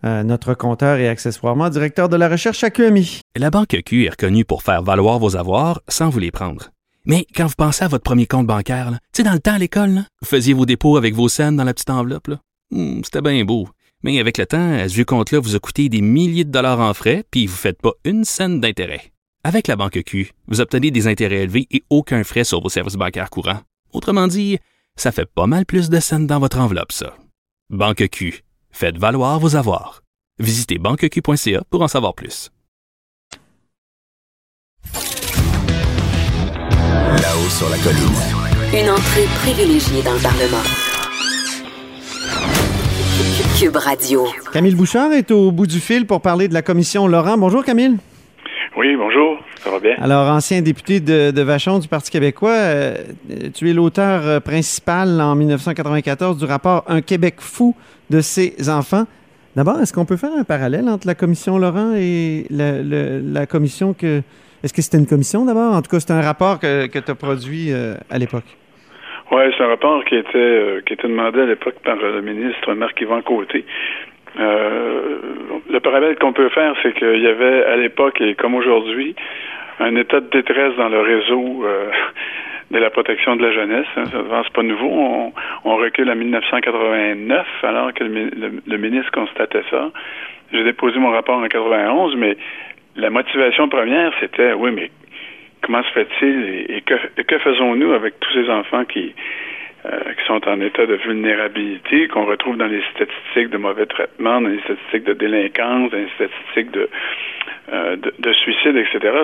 euh, 0.03 0.23
notre 0.23 0.53
compteur 0.55 0.97
et 0.97 1.07
accessoirement 1.07 1.69
directeur 1.69 2.09
de 2.09 2.15
la 2.15 2.27
recherche 2.29 2.63
à 2.63 2.69
QMI. 2.71 3.21
La 3.37 3.51
Banque 3.51 3.77
Q 3.85 4.05
est 4.05 4.09
reconnue 4.09 4.45
pour 4.45 4.63
faire 4.63 4.81
valoir 4.81 5.19
vos 5.19 5.35
avoirs 5.35 5.81
sans 5.87 6.09
vous 6.09 6.19
les 6.19 6.31
prendre. 6.31 6.69
Mais 7.05 7.25
quand 7.35 7.45
vous 7.47 7.53
pensez 7.57 7.83
à 7.85 7.87
votre 7.87 8.03
premier 8.03 8.25
compte 8.27 8.47
bancaire, 8.47 8.91
tu 9.13 9.17
sais, 9.17 9.23
dans 9.23 9.33
le 9.33 9.39
temps 9.39 9.53
à 9.53 9.59
l'école, 9.59 10.03
vous 10.21 10.27
faisiez 10.27 10.53
vos 10.53 10.65
dépôts 10.65 10.97
avec 10.97 11.13
vos 11.13 11.29
scènes 11.29 11.55
dans 11.55 11.63
la 11.63 11.73
petite 11.73 11.89
enveloppe. 11.89 12.29
Hmm, 12.71 13.01
C'était 13.03 13.21
bien 13.21 13.43
beau. 13.45 13.67
Mais 14.03 14.19
avec 14.19 14.37
le 14.37 14.45
temps, 14.45 14.73
à 14.79 14.87
ce 14.87 15.01
compte-là 15.01 15.39
vous 15.39 15.55
a 15.55 15.59
coûté 15.59 15.89
des 15.89 16.01
milliers 16.01 16.45
de 16.45 16.51
dollars 16.51 16.79
en 16.79 16.93
frais, 16.93 17.23
puis 17.31 17.45
vous 17.47 17.53
ne 17.53 17.57
faites 17.57 17.81
pas 17.81 17.91
une 18.05 18.23
scène 18.23 18.59
d'intérêt. 18.61 19.11
Avec 19.43 19.67
la 19.67 19.75
Banque 19.75 20.01
Q, 20.05 20.31
vous 20.47 20.61
obtenez 20.61 20.89
des 20.91 21.07
intérêts 21.07 21.43
élevés 21.43 21.67
et 21.71 21.83
aucun 21.89 22.23
frais 22.23 22.43
sur 22.43 22.61
vos 22.61 22.69
services 22.69 22.95
bancaires 22.95 23.29
courants. 23.29 23.59
Autrement 23.93 24.27
dit, 24.27 24.59
ça 24.95 25.11
fait 25.11 25.25
pas 25.25 25.47
mal 25.47 25.65
plus 25.65 25.89
de 25.89 25.99
scènes 25.99 26.27
dans 26.27 26.39
votre 26.39 26.59
enveloppe, 26.59 26.91
ça. 26.91 27.15
Banque 27.69 28.07
Q. 28.09 28.43
Faites 28.71 28.97
valoir 28.97 29.39
vos 29.39 29.55
avoirs. 29.55 30.01
Visitez 30.39 30.77
banqueq.ca 30.77 31.63
pour 31.69 31.81
en 31.81 31.87
savoir 31.87 32.13
plus. 32.13 32.49
Là-haut 37.21 37.49
sur 37.49 37.69
la 37.69 37.77
colline. 37.77 38.39
Une 38.73 38.89
entrée 38.89 39.25
privilégiée 39.41 40.01
dans 40.03 40.13
le 40.13 40.21
Parlement. 40.21 40.63
Cube 43.59 43.75
Radio. 43.75 44.25
Camille 44.53 44.75
Bouchard 44.75 45.11
est 45.11 45.31
au 45.31 45.51
bout 45.51 45.67
du 45.67 45.79
fil 45.81 46.05
pour 46.05 46.21
parler 46.21 46.47
de 46.47 46.53
la 46.53 46.61
commission 46.61 47.07
Laurent. 47.07 47.37
Bonjour, 47.37 47.63
Camille. 47.65 47.97
Oui, 48.79 48.95
bonjour, 48.95 49.37
ça 49.57 49.71
va 49.71 49.79
bien? 49.81 49.95
Alors, 49.99 50.29
ancien 50.29 50.61
député 50.61 51.01
de, 51.01 51.31
de 51.31 51.41
Vachon 51.41 51.79
du 51.79 51.89
Parti 51.89 52.09
québécois, 52.09 52.51
euh, 52.55 52.95
tu 53.53 53.69
es 53.69 53.73
l'auteur 53.73 54.25
euh, 54.25 54.39
principal 54.39 55.19
en 55.19 55.35
1994 55.35 56.37
du 56.37 56.45
rapport 56.45 56.85
Un 56.87 57.01
Québec 57.01 57.35
fou 57.39 57.75
de 58.09 58.21
ses 58.21 58.69
enfants. 58.69 59.03
D'abord, 59.57 59.81
est-ce 59.81 59.91
qu'on 59.91 60.05
peut 60.05 60.15
faire 60.15 60.29
un 60.39 60.45
parallèle 60.45 60.87
entre 60.87 61.07
la 61.07 61.15
commission 61.15 61.57
Laurent 61.57 61.91
et 61.97 62.45
la, 62.49 62.81
le- 62.81 63.21
la 63.21 63.45
commission 63.45 63.93
que... 63.93 64.21
Est-ce 64.63 64.73
que 64.73 64.81
c'était 64.81 64.97
une 64.97 65.07
commission 65.07 65.43
d'abord? 65.43 65.73
En 65.73 65.81
tout 65.81 65.89
cas, 65.91 65.99
c'est 65.99 66.11
un 66.13 66.21
rapport 66.21 66.57
que, 66.59 66.87
que 66.87 66.99
tu 66.99 67.11
as 67.11 67.15
produit 67.15 67.73
euh, 67.73 67.95
à 68.09 68.17
l'époque. 68.17 68.45
Oui, 69.31 69.41
c'est 69.57 69.63
un 69.63 69.67
rapport 69.67 70.03
qui 70.05 70.15
était 70.15 70.37
euh, 70.37 70.81
qui 70.87 70.93
était 70.93 71.07
demandé 71.07 71.41
à 71.41 71.45
l'époque 71.45 71.75
par 71.83 71.97
le 71.97 72.21
ministre 72.21 72.73
Marc-Yvan 72.73 73.21
Côté. 73.23 73.63
Euh, 74.37 75.17
le 75.69 75.79
parallèle 75.79 76.17
qu'on 76.17 76.33
peut 76.33 76.49
faire, 76.49 76.75
c'est 76.83 76.93
qu'il 76.93 77.19
y 77.19 77.27
avait 77.27 77.63
à 77.65 77.75
l'époque 77.77 78.21
et 78.21 78.35
comme 78.35 78.55
aujourd'hui 78.55 79.15
un 79.79 79.95
état 79.95 80.19
de 80.19 80.29
détresse 80.29 80.75
dans 80.75 80.89
le 80.89 80.99
réseau 80.99 81.63
euh, 81.65 81.89
de 82.71 82.77
la 82.77 82.89
protection 82.89 83.35
de 83.35 83.43
la 83.43 83.51
jeunesse. 83.51 83.87
Hein. 83.95 84.03
C'est 84.11 84.53
pas 84.53 84.63
nouveau. 84.63 84.89
On, 84.89 85.33
on, 85.63 85.75
recule 85.77 86.09
à 86.09 86.15
1989 86.15 87.47
alors 87.63 87.93
que 87.93 88.03
le, 88.03 88.61
le 88.65 88.77
ministre 88.77 89.11
constatait 89.11 89.63
ça. 89.69 89.89
J'ai 90.51 90.63
déposé 90.63 90.99
mon 90.99 91.11
rapport 91.11 91.37
en 91.37 91.47
91, 91.47 92.15
mais 92.15 92.37
la 92.95 93.09
motivation 93.09 93.69
première, 93.69 94.11
c'était 94.19 94.53
oui, 94.53 94.71
mais 94.71 94.91
comment 95.61 95.83
se 95.83 95.91
fait-il 95.91 96.65
et, 96.69 96.81
que 96.81 97.39
faisons-nous 97.39 97.93
avec 97.93 98.19
tous 98.19 98.33
ces 98.33 98.49
enfants 98.49 98.85
qui, 98.85 99.13
euh, 99.85 100.13
qui 100.13 100.25
sont 100.25 100.45
en 100.47 100.59
état 100.59 100.85
de 100.85 100.95
vulnérabilité, 100.95 102.07
qu'on 102.09 102.25
retrouve 102.25 102.57
dans 102.57 102.67
les 102.67 102.81
statistiques 102.95 103.49
de 103.49 103.57
mauvais 103.57 103.85
traitement, 103.85 104.41
dans 104.41 104.49
les 104.49 104.59
statistiques 104.59 105.05
de 105.05 105.13
délinquance, 105.13 105.91
dans 105.91 105.97
les 105.97 106.09
statistiques 106.15 106.71
de, 106.71 106.89
euh, 107.71 107.95
de, 107.95 108.13
de, 108.19 108.33
suicide, 108.33 108.75
etc. 108.75 109.23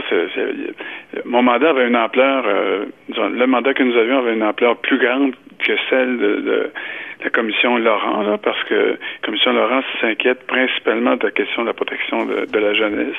Mon 1.26 1.44
mandat 1.44 1.72
avait 1.72 1.88
une 1.88 1.98
ampleur, 1.98 2.46
euh, 2.48 2.86
disons, 3.10 3.30
le 3.30 3.48
mandat 3.48 3.74
que 3.74 3.84
nous 3.84 3.98
avions 3.98 4.20
avait 4.20 4.34
une 4.34 4.44
ampleur 4.44 4.78
plus 4.78 4.98
grande 4.98 5.36
que 5.60 5.74
celle 5.90 6.18
de, 6.18 6.36
de 6.36 6.72
la 7.24 7.30
commission 7.32 7.78
Laurent, 7.78 8.24
là, 8.24 8.38
parce 8.38 8.64
que 8.66 8.76
la 8.76 9.26
commission 9.26 9.52
Laurent 9.52 9.82
s'inquiète 10.00 10.46
principalement 10.48 11.16
de 11.16 11.26
la 11.26 11.32
question 11.32 11.64
de 11.64 11.68
la 11.68 11.74
protection 11.74 12.26
de, 12.26 12.46
de 12.46 12.60
la 12.60 12.74
jeunesse, 12.74 13.18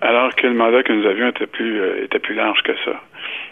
alors 0.00 0.34
que 0.34 0.46
le 0.46 0.54
mandat 0.54 0.82
que 0.82 0.92
nous 0.92 1.06
avions 1.06 1.28
était 1.28 1.46
plus, 1.46 1.80
euh, 1.80 2.04
était 2.04 2.18
plus 2.18 2.34
large 2.34 2.62
que 2.62 2.72
ça. 2.84 3.00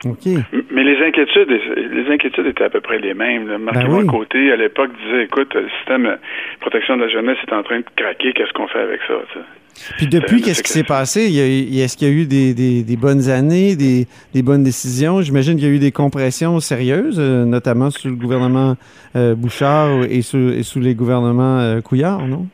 Okay. 0.05 0.37
Mais 0.71 0.83
les 0.83 1.05
inquiétudes, 1.05 1.51
les 1.51 2.11
inquiétudes 2.13 2.47
étaient 2.47 2.65
à 2.65 2.71
peu 2.71 2.81
près 2.81 2.99
les 2.99 3.15
mêmes. 3.15 3.57
Marc 3.59 3.77
ben 3.77 3.89
oui. 3.91 4.07
Côté, 4.07 4.51
à 4.51 4.57
l'époque, 4.57 4.91
disait, 5.05 5.25
écoute, 5.25 5.53
le 5.55 5.69
système 5.79 6.05
de 6.05 6.19
protection 6.61 6.97
de 6.97 7.03
la 7.03 7.09
jeunesse 7.09 7.37
est 7.47 7.53
en 7.53 7.63
train 7.63 7.79
de 7.79 7.85
craquer, 7.97 8.33
qu'est-ce 8.33 8.53
qu'on 8.53 8.67
fait 8.67 8.81
avec 8.81 9.01
ça? 9.07 9.15
T'sais? 9.31 9.41
Puis 9.97 10.07
depuis, 10.09 10.43
qu'est-ce 10.43 10.63
qui 10.63 10.73
s'est 10.73 10.85
passé? 10.85 11.21
Est-ce 11.21 11.97
qu'il 11.97 12.09
y 12.09 12.11
a 12.11 12.15
eu 12.15 12.27
des, 12.27 12.55
des, 12.55 12.83
des 12.83 12.97
bonnes 12.97 13.31
années, 13.31 13.77
des, 13.77 14.07
des 14.35 14.43
bonnes 14.43 14.63
décisions? 14.63 15.23
J'imagine 15.23 15.57
qu'il 15.57 15.69
y 15.69 15.71
a 15.71 15.75
eu 15.75 15.79
des 15.79 15.93
compressions 15.93 16.61
sérieuses, 16.61 17.19
euh, 17.19 17.45
notamment 17.45 17.91
sous 17.91 18.09
le 18.09 18.15
gouvernement 18.15 18.77
euh, 19.17 19.35
Bouchard 19.35 20.05
et 20.11 20.23
sous, 20.23 20.51
et 20.51 20.63
sous 20.65 20.81
les 20.81 20.95
gouvernements 20.95 21.61
euh, 21.61 21.81
Couillard, 21.81 22.27
non? 22.27 22.47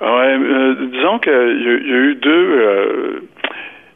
Oui, 0.00 0.08
euh, 0.08 0.74
disons 0.92 1.18
qu'il 1.20 1.32
y, 1.32 1.90
y, 1.90 1.94
a 1.94 1.98
eu 1.98 2.14
deux 2.16 3.22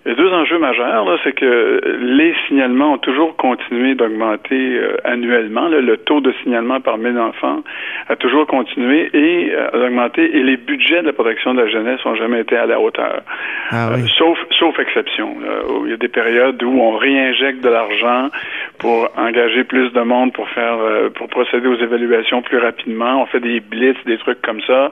les 0.06 0.14
deux 0.14 0.32
enjeux 0.32 0.58
majeurs, 0.58 1.18
c'est 1.24 1.34
que 1.34 1.80
les 2.00 2.32
signalements 2.46 2.92
ont 2.94 2.98
toujours 2.98 3.34
continué 3.36 3.96
d'augmenter 3.96 4.78
euh, 4.78 4.96
annuellement. 5.04 5.68
Là, 5.68 5.80
le 5.80 5.96
taux 5.96 6.20
de 6.20 6.32
signalement 6.42 6.80
par 6.80 6.96
1000 6.96 7.18
enfants 7.18 7.62
a 8.08 8.14
toujours 8.14 8.46
continué 8.46 9.10
et 9.12 9.52
euh, 9.52 9.70
d'augmenter. 9.72 10.36
Et 10.36 10.44
les 10.44 10.56
budgets 10.56 11.02
de 11.02 11.06
la 11.06 11.12
protection 11.12 11.54
de 11.54 11.62
la 11.62 11.68
jeunesse 11.68 11.98
n'ont 12.04 12.14
jamais 12.14 12.40
été 12.40 12.56
à 12.56 12.66
la 12.66 12.78
hauteur. 12.78 13.22
Ah, 13.70 13.90
oui. 13.94 14.02
euh, 14.02 14.06
sauf, 14.16 14.38
sauf 14.52 14.78
exception. 14.78 15.36
Il 15.84 15.90
y 15.90 15.94
a 15.94 15.96
des 15.96 16.08
périodes 16.08 16.62
où 16.62 16.80
on 16.80 16.96
réinjecte 16.96 17.60
de 17.60 17.68
l'argent 17.68 18.30
pour 18.78 19.08
engager 19.16 19.64
plus 19.64 19.92
de 19.92 20.00
monde, 20.02 20.32
pour 20.32 20.48
faire, 20.50 20.78
euh, 20.78 21.10
pour 21.10 21.28
procéder 21.28 21.66
aux 21.66 21.78
évaluations 21.78 22.42
plus 22.42 22.58
rapidement. 22.58 23.22
On 23.22 23.26
fait 23.26 23.40
des 23.40 23.60
blitz, 23.60 23.96
des 24.06 24.18
trucs 24.18 24.42
comme 24.42 24.60
ça. 24.62 24.90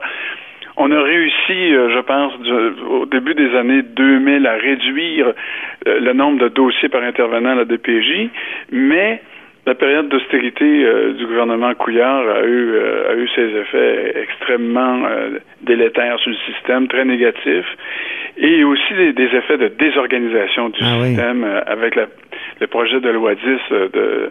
On 0.77 0.91
a 0.91 1.01
réussi, 1.01 1.73
euh, 1.73 1.89
je 1.95 1.99
pense, 2.01 2.33
au 2.89 3.05
début 3.05 3.33
des 3.33 3.55
années 3.55 3.81
2000 3.81 4.45
à 4.45 4.55
réduire 4.55 5.27
euh, 5.87 5.99
le 5.99 6.13
nombre 6.13 6.39
de 6.39 6.49
dossiers 6.49 6.89
par 6.89 7.03
intervenant 7.03 7.51
à 7.51 7.55
la 7.55 7.65
DPJ, 7.65 8.29
mais 8.71 9.21
la 9.65 9.73
période 9.73 10.09
d'austérité 10.09 10.85
euh, 10.85 11.13
du 11.13 11.25
gouvernement 11.25 11.73
Couillard 11.73 12.27
a 12.29 12.43
eu, 12.43 12.71
euh, 12.73 13.11
a 13.11 13.15
eu 13.15 13.27
ses 13.29 13.47
effets 13.57 14.13
extrêmement 14.21 15.05
euh, 15.05 15.39
délétères 15.63 16.19
sur 16.19 16.29
le 16.29 16.37
système, 16.53 16.87
très 16.87 17.05
négatifs, 17.05 17.65
et 18.37 18.63
aussi 18.63 18.93
des, 18.93 19.13
des 19.13 19.35
effets 19.35 19.57
de 19.57 19.69
désorganisation 19.69 20.69
du 20.69 20.79
ah 20.81 21.03
système 21.03 21.43
oui. 21.43 21.61
avec 21.65 21.95
la, 21.95 22.05
le 22.59 22.67
projet 22.67 22.99
de 22.99 23.09
loi 23.09 23.33
10 23.33 23.41
de, 23.41 23.89
de 23.91 24.29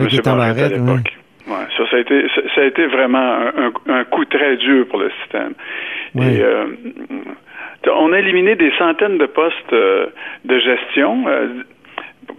M. 0.00 0.08
Barrette 0.24 0.58
à 0.58 0.68
l'époque. 0.68 0.96
Oui. 1.04 1.27
Ouais, 1.48 1.64
ça, 1.76 1.90
ça 1.90 1.96
a 1.96 2.00
été, 2.00 2.26
ça 2.54 2.60
a 2.60 2.64
été 2.64 2.86
vraiment 2.86 3.18
un, 3.18 3.72
un, 3.88 3.94
un 4.00 4.04
coup 4.04 4.24
très 4.26 4.56
dur 4.56 4.86
pour 4.88 4.98
le 4.98 5.10
système. 5.22 5.54
Oui. 6.14 6.24
Et 6.26 6.42
euh, 6.42 6.64
on 7.90 8.12
a 8.12 8.18
éliminé 8.18 8.54
des 8.54 8.72
centaines 8.78 9.18
de 9.18 9.26
postes 9.26 9.72
euh, 9.72 10.06
de 10.44 10.58
gestion. 10.58 11.24
Euh, 11.26 11.48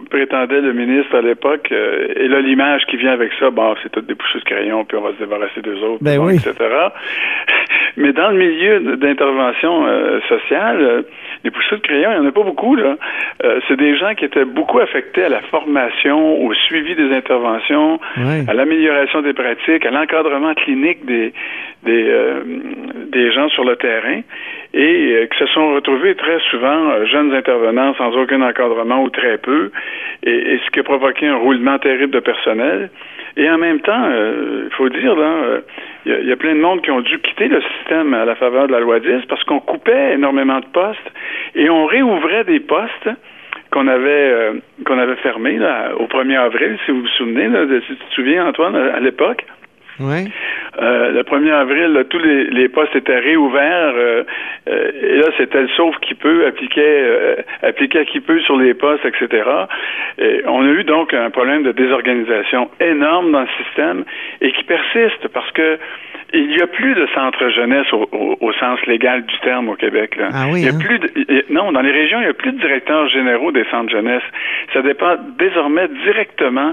prétendait 0.08 0.60
le 0.60 0.72
ministre 0.72 1.16
à 1.16 1.20
l'époque, 1.20 1.70
et 1.70 2.28
là, 2.28 2.40
l'image 2.40 2.82
qui 2.86 2.96
vient 2.96 3.12
avec 3.12 3.32
ça, 3.38 3.50
bon, 3.50 3.74
c'est 3.82 3.90
tout 3.90 4.00
des 4.00 4.14
poussées 4.14 4.38
de 4.38 4.44
crayon, 4.44 4.84
puis 4.84 4.96
on 4.96 5.02
va 5.02 5.12
se 5.12 5.18
débarrasser 5.18 5.60
des 5.62 5.82
autres, 5.82 6.02
ben 6.02 6.16
bon, 6.18 6.26
oui. 6.26 6.36
etc. 6.36 6.54
Mais 7.96 8.12
dans 8.12 8.30
le 8.30 8.36
milieu 8.36 8.96
d'intervention 8.96 9.86
euh, 9.86 10.20
sociale, 10.28 10.78
euh, 10.80 11.02
les 11.44 11.50
poussées 11.50 11.76
de 11.76 11.80
crayon, 11.80 12.10
il 12.12 12.20
n'y 12.20 12.26
en 12.26 12.28
a 12.28 12.32
pas 12.32 12.42
beaucoup, 12.42 12.76
là. 12.76 12.96
Euh, 13.44 13.60
c'est 13.66 13.76
des 13.76 13.96
gens 13.96 14.14
qui 14.14 14.24
étaient 14.24 14.44
beaucoup 14.44 14.78
affectés 14.78 15.24
à 15.24 15.28
la 15.28 15.40
formation, 15.42 16.44
au 16.44 16.52
suivi 16.52 16.94
des 16.94 17.12
interventions, 17.14 17.98
oui. 18.18 18.44
à 18.46 18.54
l'amélioration 18.54 19.22
des 19.22 19.32
pratiques, 19.32 19.86
à 19.86 19.90
l'encadrement 19.90 20.54
clinique 20.54 21.04
des, 21.06 21.32
des, 21.84 22.04
euh, 22.08 22.42
des 23.10 23.32
gens 23.32 23.48
sur 23.48 23.64
le 23.64 23.76
terrain, 23.76 24.20
et 24.74 25.12
euh, 25.14 25.26
qui 25.26 25.38
se 25.38 25.46
sont 25.46 25.74
retrouvés 25.74 26.14
très 26.14 26.40
souvent 26.50 27.04
jeunes 27.06 27.32
intervenants 27.34 27.94
sans 27.94 28.14
aucun 28.16 28.42
encadrement 28.42 29.02
ou 29.02 29.08
très 29.08 29.38
peu, 29.38 29.70
et, 30.22 30.54
et, 30.54 30.60
ce 30.64 30.70
qui 30.70 30.80
a 30.80 30.82
provoqué 30.82 31.26
un 31.26 31.36
roulement 31.36 31.78
terrible 31.78 32.12
de 32.12 32.20
personnel. 32.20 32.90
Et 33.36 33.48
en 33.48 33.58
même 33.58 33.80
temps, 33.80 34.10
il 34.10 34.70
faut 34.72 34.88
dire, 34.88 35.14
là, 35.14 35.60
il 36.06 36.26
y, 36.26 36.32
a 36.32 36.36
plein 36.36 36.54
de 36.54 36.60
monde 36.60 36.80
qui 36.82 36.90
ont 36.90 37.00
dû 37.00 37.18
quitter 37.18 37.48
le 37.48 37.60
système 37.62 38.14
à 38.14 38.24
la 38.24 38.34
faveur 38.34 38.66
de 38.66 38.72
la 38.72 38.80
loi 38.80 39.00
10 39.00 39.26
parce 39.28 39.44
qu'on 39.44 39.60
coupait 39.60 40.14
énormément 40.14 40.60
de 40.60 40.66
postes 40.66 40.98
et 41.54 41.68
on 41.68 41.84
réouvrait 41.86 42.44
des 42.44 42.60
postes 42.60 43.10
qu'on 43.70 43.86
avait 43.86 44.30
euh, 44.32 44.52
qu'on 44.86 44.98
avait 44.98 45.16
fermés 45.16 45.58
au 45.98 46.06
1er 46.06 46.38
avril, 46.38 46.78
si 46.84 46.90
vous 46.90 47.02
vous 47.02 47.08
souvenez, 47.08 47.48
là, 47.48 47.66
si 47.86 47.86
tu 47.86 47.96
te 47.96 48.14
souviens, 48.14 48.46
Antoine, 48.46 48.74
à, 48.74 48.96
à 48.96 49.00
l'époque. 49.00 49.44
Oui. 50.00 50.30
Euh, 50.80 51.12
le 51.12 51.22
1er 51.22 51.52
avril, 51.52 51.92
là, 51.92 52.04
tous 52.04 52.18
les, 52.18 52.44
les, 52.44 52.68
postes 52.68 52.96
étaient 52.96 53.18
réouverts 53.18 53.92
euh, 53.96 54.24
euh, 54.68 54.90
et 55.02 55.16
là, 55.16 55.26
c'était 55.36 55.62
le 55.62 55.68
sauf 55.76 55.94
qui 56.00 56.14
peut, 56.14 56.46
appliquait, 56.46 57.02
euh, 57.04 57.36
appliquait 57.62 58.06
qui 58.06 58.20
peut 58.20 58.40
sur 58.40 58.56
les 58.56 58.72
postes, 58.72 59.04
etc. 59.04 59.42
Et 60.18 60.42
on 60.46 60.62
a 60.62 60.68
eu 60.68 60.84
donc 60.84 61.12
un 61.12 61.30
problème 61.30 61.64
de 61.64 61.72
désorganisation 61.72 62.70
énorme 62.80 63.32
dans 63.32 63.42
le 63.42 63.64
système 63.64 64.04
et 64.40 64.52
qui 64.52 64.64
persiste 64.64 65.28
parce 65.28 65.50
que 65.52 65.78
il 66.32 66.46
n'y 66.46 66.62
a 66.62 66.66
plus 66.66 66.94
de 66.94 67.08
centre 67.12 67.48
jeunesse 67.48 67.92
au, 67.92 68.08
au, 68.12 68.36
au, 68.40 68.52
sens 68.52 68.78
légal 68.86 69.24
du 69.26 69.38
terme 69.40 69.68
au 69.68 69.74
Québec. 69.74 70.16
Là. 70.16 70.28
Ah 70.32 70.44
oui, 70.48 70.60
il 70.60 70.64
y 70.64 70.68
a 70.68 70.72
hein? 70.72 70.78
plus 70.78 70.98
de, 71.00 71.10
non, 71.50 71.72
dans 71.72 71.80
les 71.80 71.90
régions, 71.90 72.18
il 72.20 72.24
n'y 72.24 72.30
a 72.30 72.34
plus 72.34 72.52
de 72.52 72.60
directeurs 72.60 73.08
généraux 73.08 73.50
des 73.50 73.64
centres 73.64 73.90
jeunesse. 73.90 74.22
Ça 74.72 74.82
dépend 74.82 75.16
désormais 75.38 75.88
directement 76.04 76.72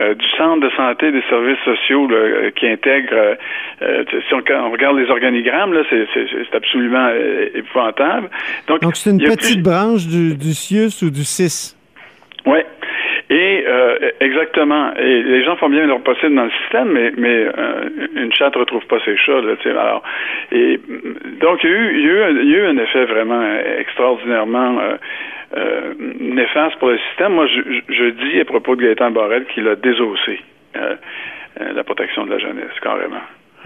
euh, 0.00 0.14
du 0.14 0.26
centre 0.36 0.60
de 0.60 0.70
santé 0.70 1.12
des 1.12 1.22
services 1.28 1.60
sociaux 1.64 2.08
là, 2.08 2.50
qui 2.56 2.66
intègre. 2.66 3.36
Euh, 3.82 4.04
si 4.28 4.34
on, 4.34 4.42
on, 4.52 4.70
regarde 4.70 4.98
les 4.98 5.10
organigrammes, 5.10 5.72
là, 5.72 5.82
c'est 5.90 6.54
absolument 6.54 7.08
euh, 7.10 7.48
épouvantable. 7.54 8.28
Donc, 8.66 8.96
c'est 8.96 9.10
une 9.10 9.18
petite 9.18 9.62
plus... 9.62 9.62
branche 9.62 10.06
du, 10.06 10.36
du 10.36 10.54
CIUS 10.54 11.02
ou 11.02 11.10
du 11.10 11.24
CIS? 11.24 11.76
Oui. 12.46 12.60
Et 13.30 13.64
euh, 13.66 14.10
exactement. 14.20 14.94
Et 14.96 15.22
les 15.22 15.44
gens 15.44 15.56
font 15.56 15.68
bien 15.68 15.86
leur 15.86 16.00
possible 16.00 16.34
dans 16.34 16.44
le 16.44 16.50
système, 16.62 16.88
mais, 16.92 17.12
mais 17.16 17.46
euh, 17.46 17.90
une 18.16 18.32
chatte 18.32 18.54
ne 18.54 18.60
retrouve 18.60 18.86
pas 18.86 19.00
ses 19.04 19.16
chats. 19.18 19.42
Là, 19.42 19.54
alors, 19.66 20.02
et 20.50 20.80
donc 21.40 21.62
il 21.62 21.70
y, 21.70 21.72
a 21.72 21.76
eu, 21.76 21.98
il, 21.98 22.06
y 22.06 22.08
a 22.08 22.30
eu, 22.30 22.42
il 22.42 22.50
y 22.50 22.54
a 22.54 22.58
eu 22.58 22.66
un 22.66 22.78
effet 22.78 23.04
vraiment 23.04 23.44
extraordinairement 23.78 24.78
euh, 25.56 25.94
néfaste 26.20 26.76
pour 26.78 26.88
le 26.88 26.98
système. 27.10 27.34
Moi, 27.34 27.46
je, 27.48 27.60
je, 27.94 28.04
dis 28.10 28.40
à 28.40 28.46
propos 28.46 28.76
de 28.76 28.82
Gaëtan 28.82 29.10
Barrel 29.10 29.44
qu'il 29.52 29.68
a 29.68 29.76
désossé 29.76 30.40
la 31.74 31.84
protection 31.84 32.26
de 32.26 32.30
la 32.30 32.38
jeunesse, 32.38 32.72
carrément. 32.82 33.20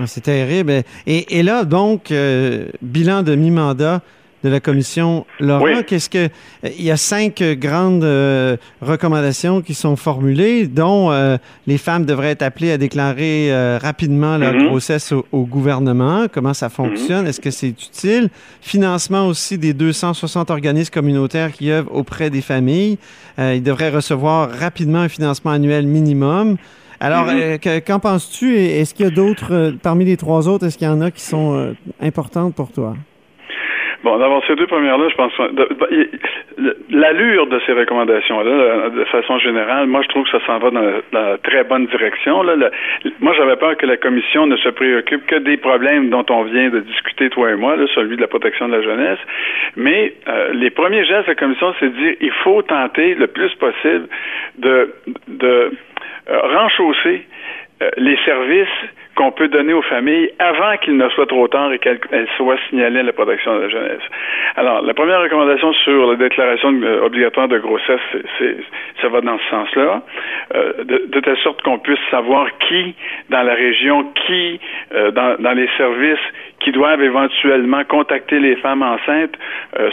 C'est 0.06 0.22
terrible. 0.22 0.72
Et, 1.06 1.38
et, 1.38 1.42
là, 1.42 1.64
donc, 1.64 2.10
euh, 2.10 2.66
bilan 2.80 3.22
de 3.22 3.34
mi-mandat 3.34 4.00
de 4.42 4.48
la 4.48 4.60
commission 4.60 5.24
Laurent. 5.40 5.64
Oui. 5.64 5.84
Qu'est-ce 5.86 6.10
que 6.10 6.28
il 6.64 6.82
y 6.82 6.90
a 6.90 6.96
cinq 6.96 7.42
grandes 7.58 8.04
euh, 8.04 8.56
recommandations 8.80 9.60
qui 9.62 9.74
sont 9.74 9.96
formulées, 9.96 10.66
dont 10.66 11.10
euh, 11.12 11.36
les 11.66 11.78
femmes 11.78 12.04
devraient 12.04 12.30
être 12.30 12.42
appelées 12.42 12.72
à 12.72 12.78
déclarer 12.78 13.52
euh, 13.52 13.78
rapidement 13.80 14.36
leur 14.38 14.54
mm 14.54 14.58
-hmm. 14.58 14.68
grossesse 14.68 15.12
au, 15.12 15.24
au, 15.32 15.44
gouvernement. 15.44 16.26
Comment 16.32 16.54
ça 16.54 16.68
fonctionne? 16.68 17.22
Mm 17.22 17.24
-hmm. 17.24 17.28
Est-ce 17.28 17.40
que 17.40 17.50
c'est 17.50 17.68
utile? 17.68 18.28
Financement 18.60 19.26
aussi 19.28 19.58
des 19.58 19.72
260 19.74 20.50
organismes 20.50 20.92
communautaires 20.92 21.52
qui 21.52 21.70
œuvrent 21.70 21.94
auprès 21.94 22.30
des 22.30 22.42
familles. 22.42 22.98
ils 23.38 23.62
devraient 23.62 23.94
recevoir 24.00 24.50
rapidement 24.66 25.02
un 25.02 25.08
financement 25.08 25.52
annuel 25.52 25.86
minimum. 25.86 26.56
Alors, 27.06 27.24
mm 27.24 27.56
-hmm. 27.56 27.84
qu'en 27.86 28.00
penses-tu 28.08 28.46
Est-ce 28.78 28.94
qu'il 28.94 29.06
y 29.08 29.12
a 29.12 29.16
d'autres 29.22 29.54
parmi 29.82 30.04
les 30.04 30.16
trois 30.24 30.42
autres 30.50 30.64
Est-ce 30.66 30.78
qu'il 30.78 30.90
y 30.92 30.94
en 30.98 31.02
a 31.08 31.10
qui 31.10 31.24
sont 31.34 31.74
importantes 32.10 32.54
pour 32.60 32.70
toi? 32.78 32.92
Bon, 34.04 34.18
d'abord, 34.18 34.42
ces 34.48 34.56
deux 34.56 34.66
premières-là, 34.66 35.06
je 35.08 35.14
pense 35.14 35.32
l'allure 36.90 37.46
de 37.46 37.60
ces 37.66 37.72
recommandations-là, 37.72 38.90
de 38.90 39.04
façon 39.04 39.38
générale, 39.38 39.86
moi, 39.86 40.02
je 40.02 40.08
trouve 40.08 40.24
que 40.24 40.30
ça 40.30 40.44
s'en 40.46 40.58
va 40.58 40.70
dans 40.70 40.84
la, 41.12 41.38
très 41.38 41.64
bonne 41.64 41.86
direction. 41.86 42.42
Là. 42.42 42.56
Le- 42.56 42.70
moi, 43.20 43.32
j'avais 43.36 43.56
peur 43.56 43.76
que 43.76 43.86
la 43.86 43.96
commission 43.96 44.46
ne 44.46 44.56
se 44.56 44.68
préoccupe 44.68 45.26
que 45.26 45.36
des 45.36 45.56
problèmes 45.56 46.10
dont 46.10 46.26
on 46.30 46.42
vient 46.44 46.68
de 46.70 46.80
discuter, 46.80 47.30
toi 47.30 47.50
et 47.52 47.56
moi, 47.56 47.76
là, 47.76 47.84
celui 47.94 48.16
de 48.16 48.20
la 48.20 48.28
protection 48.28 48.68
de 48.68 48.76
la 48.76 48.82
jeunesse. 48.82 49.18
Mais 49.76 50.14
euh, 50.28 50.52
les 50.52 50.70
premiers 50.70 51.04
gestes 51.04 51.26
de 51.26 51.32
la 51.32 51.34
commission, 51.34 51.72
c'est 51.78 51.90
de 51.90 51.96
dire 51.96 52.14
il 52.20 52.32
faut 52.44 52.62
tenter 52.62 53.14
le 53.14 53.28
plus 53.28 53.54
possible 53.54 54.08
de, 54.58 54.92
de 55.28 55.46
euh, 55.46 55.70
renchausser 56.28 57.26
euh, 57.82 57.90
les 57.96 58.16
services 58.24 58.68
qu'on 59.14 59.30
peut 59.30 59.48
donner 59.48 59.72
aux 59.72 59.82
familles 59.82 60.30
avant 60.38 60.76
qu'il 60.78 60.96
ne 60.96 61.08
soit 61.10 61.26
trop 61.26 61.46
tard 61.48 61.72
et 61.72 61.78
qu'elles 61.78 62.00
elles 62.10 62.28
soient 62.36 62.56
signalées 62.68 63.00
à 63.00 63.02
la 63.02 63.12
protection 63.12 63.54
de 63.56 63.62
la 63.62 63.68
jeunesse. 63.68 64.02
Alors, 64.56 64.82
la 64.82 64.94
première 64.94 65.20
recommandation 65.20 65.72
sur 65.72 66.10
la 66.10 66.16
déclaration 66.16 66.72
euh, 66.82 67.04
obligatoire 67.04 67.48
de 67.48 67.58
grossesse, 67.58 68.00
c'est, 68.38 68.56
ça 69.00 69.08
va 69.08 69.20
dans 69.20 69.38
ce 69.38 69.50
sens-là, 69.50 70.02
euh, 70.54 70.84
de, 70.84 71.20
telle 71.20 71.38
sorte 71.38 71.62
qu'on 71.62 71.78
puisse 71.78 72.00
savoir 72.10 72.46
qui 72.68 72.94
dans 73.30 73.42
la 73.42 73.54
région, 73.54 74.04
qui 74.26 74.60
euh, 74.94 75.10
dans, 75.10 75.52
les 75.52 75.68
services 75.76 76.18
qui 76.60 76.72
doivent 76.72 77.02
éventuellement 77.02 77.82
contacter 77.84 78.38
les 78.38 78.56
femmes 78.56 78.82
enceintes 78.82 79.36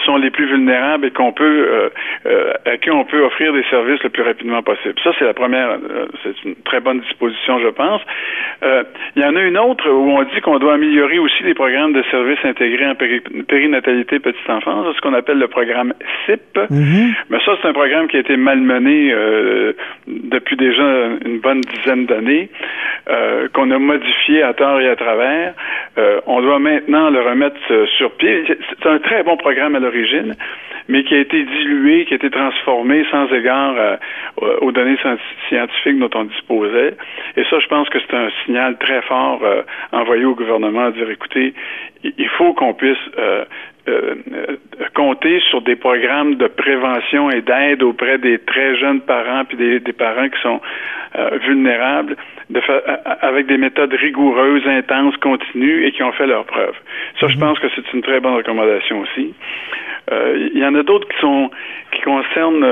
sont 0.06 0.18
les 0.18 0.30
plus 0.30 0.46
vulnérables 0.46 1.08
et 1.08 1.12
qu'on 1.12 1.32
peut 1.34 1.90
à 2.66 2.78
qui 2.78 2.92
on 2.92 3.04
peut 3.06 3.22
offrir 3.24 3.52
des 3.54 3.64
services 3.72 4.02
le 4.04 4.10
plus 4.10 4.22
rapidement 4.22 4.62
possible. 4.62 4.94
Ça, 5.04 5.12
c'est 5.18 5.26
la 5.26 5.34
première, 5.34 5.80
c'est 6.24 6.44
une 6.44 6.56
très 6.58 6.80
bonne 6.80 7.00
disposition, 7.00 7.60
je 7.60 7.70
pense. 7.70 8.02
Il 9.16 9.22
y 9.22 9.26
en 9.26 9.36
a 9.36 9.42
une 9.42 9.58
autre 9.58 9.90
où 9.90 10.12
on 10.12 10.24
dit 10.24 10.42
qu'on 10.42 10.60
doit 10.60 10.74
améliorer 10.76 11.20
aussi 11.20 11.44
les 11.44 11.54
programmes 11.54 11.94
de 11.94 12.04
services 12.12 12.44
intégrés 12.44 12.86
en 12.88 12.94
péri- 12.96 13.22
périnatalité 13.48 14.20
petite 14.20 14.50
enfance, 14.50 14.96
ce 14.96 15.02
qu'on 15.02 15.14
appelle 15.14 15.40
le 15.40 15.48
programme 15.48 15.94
CIP. 16.26 16.60
Mais 17.30 17.40
ça, 17.46 17.54
c'est 17.62 17.68
un 17.68 17.74
programme 17.74 18.08
qui 18.08 18.18
a 18.18 18.20
été 18.20 18.38
malmené 18.38 19.12
euh, 19.12 19.74
depuis 20.08 20.56
déjà 20.56 20.84
une 21.26 21.40
bonne 21.40 21.62
dizaine 21.62 22.06
d'années, 22.06 22.50
euh, 23.10 23.48
qu'on 23.54 23.72
a 23.72 23.80
modifié 23.80 24.44
à 24.44 24.54
tort 24.54 24.80
et 24.82 24.90
à 24.90 24.96
travers. 24.96 25.54
Euh, 25.98 26.19
doit 26.50 26.58
maintenant 26.58 27.12
le 27.12 27.22
remettre 27.22 27.60
euh, 27.70 27.86
sur 27.98 28.12
pied. 28.14 28.44
C'est 28.48 28.90
un 28.90 28.98
très 28.98 29.22
bon 29.22 29.38
programme 29.38 29.76
à 29.76 29.80
l'origine, 29.80 30.34
mais 30.88 31.04
qui 31.04 31.14
a 31.14 31.20
été 31.20 31.44
dilué, 31.44 32.06
qui 32.06 32.14
a 32.14 32.16
été 32.16 32.32
transformé 32.32 33.06
sans 33.12 33.32
égard 33.32 33.76
euh, 33.78 33.98
aux 34.62 34.72
données 34.72 34.98
scientifiques 35.48 36.00
dont 36.00 36.10
on 36.16 36.24
disposait. 36.24 36.98
Et 37.38 37.44
ça, 37.52 37.60
je 37.60 37.68
pense 37.68 37.88
que 37.90 38.00
c'est 38.00 38.16
un 38.16 38.30
signal 38.46 38.78
très 38.80 39.04
fort 39.04 39.42
euh, 39.44 39.62
envoyé 39.92 40.26
au 40.26 40.34
gouvernement 40.34 40.86
à 40.86 40.92
dire, 40.92 41.08
écoutez, 41.12 41.54
il 42.04 42.30
faut 42.30 42.54
qu'on 42.54 42.74
puisse 42.74 42.98
euh, 43.90 44.16
compter 44.96 45.40
sur 45.50 45.62
des 45.62 45.76
programmes 45.76 46.36
de 46.36 46.48
prévention 46.48 47.30
et 47.32 47.42
d'aide 47.42 47.84
auprès 47.84 48.18
des 48.18 48.38
très 48.40 48.76
jeunes 48.78 49.02
parents 49.02 49.44
puis 49.46 49.58
des, 49.58 49.80
des 49.80 49.94
parents 49.94 50.30
qui 50.30 50.42
sont 50.42 50.62
euh, 51.18 51.38
vulnérables 51.48 52.16
de 52.50 52.60
fa- 52.62 52.84
avec 53.22 53.48
des 53.48 53.58
méthodes 53.58 53.94
rigoureuses, 53.94 54.68
intenses, 54.68 55.16
continues 55.18 55.86
et 55.86 55.92
qui 55.92 56.04
ont 56.04 56.12
fait 56.14 56.28
leurs 56.28 56.46
preuves. 56.46 56.76
Ça, 57.20 57.28
je 57.28 57.38
pense 57.38 57.60
que 57.60 57.68
c'est 57.76 57.94
une 57.94 58.02
très 58.02 58.20
bonne 58.20 58.36
recommandation 58.36 59.00
aussi. 59.02 59.34
Euh, 60.12 60.50
Il 60.54 60.60
y 60.60 60.66
en 60.66 60.74
a 60.76 60.84
d'autres 60.84 61.08
qui 61.08 61.20
sont 61.20 61.52
qui 61.92 62.02
concernent 62.02 62.66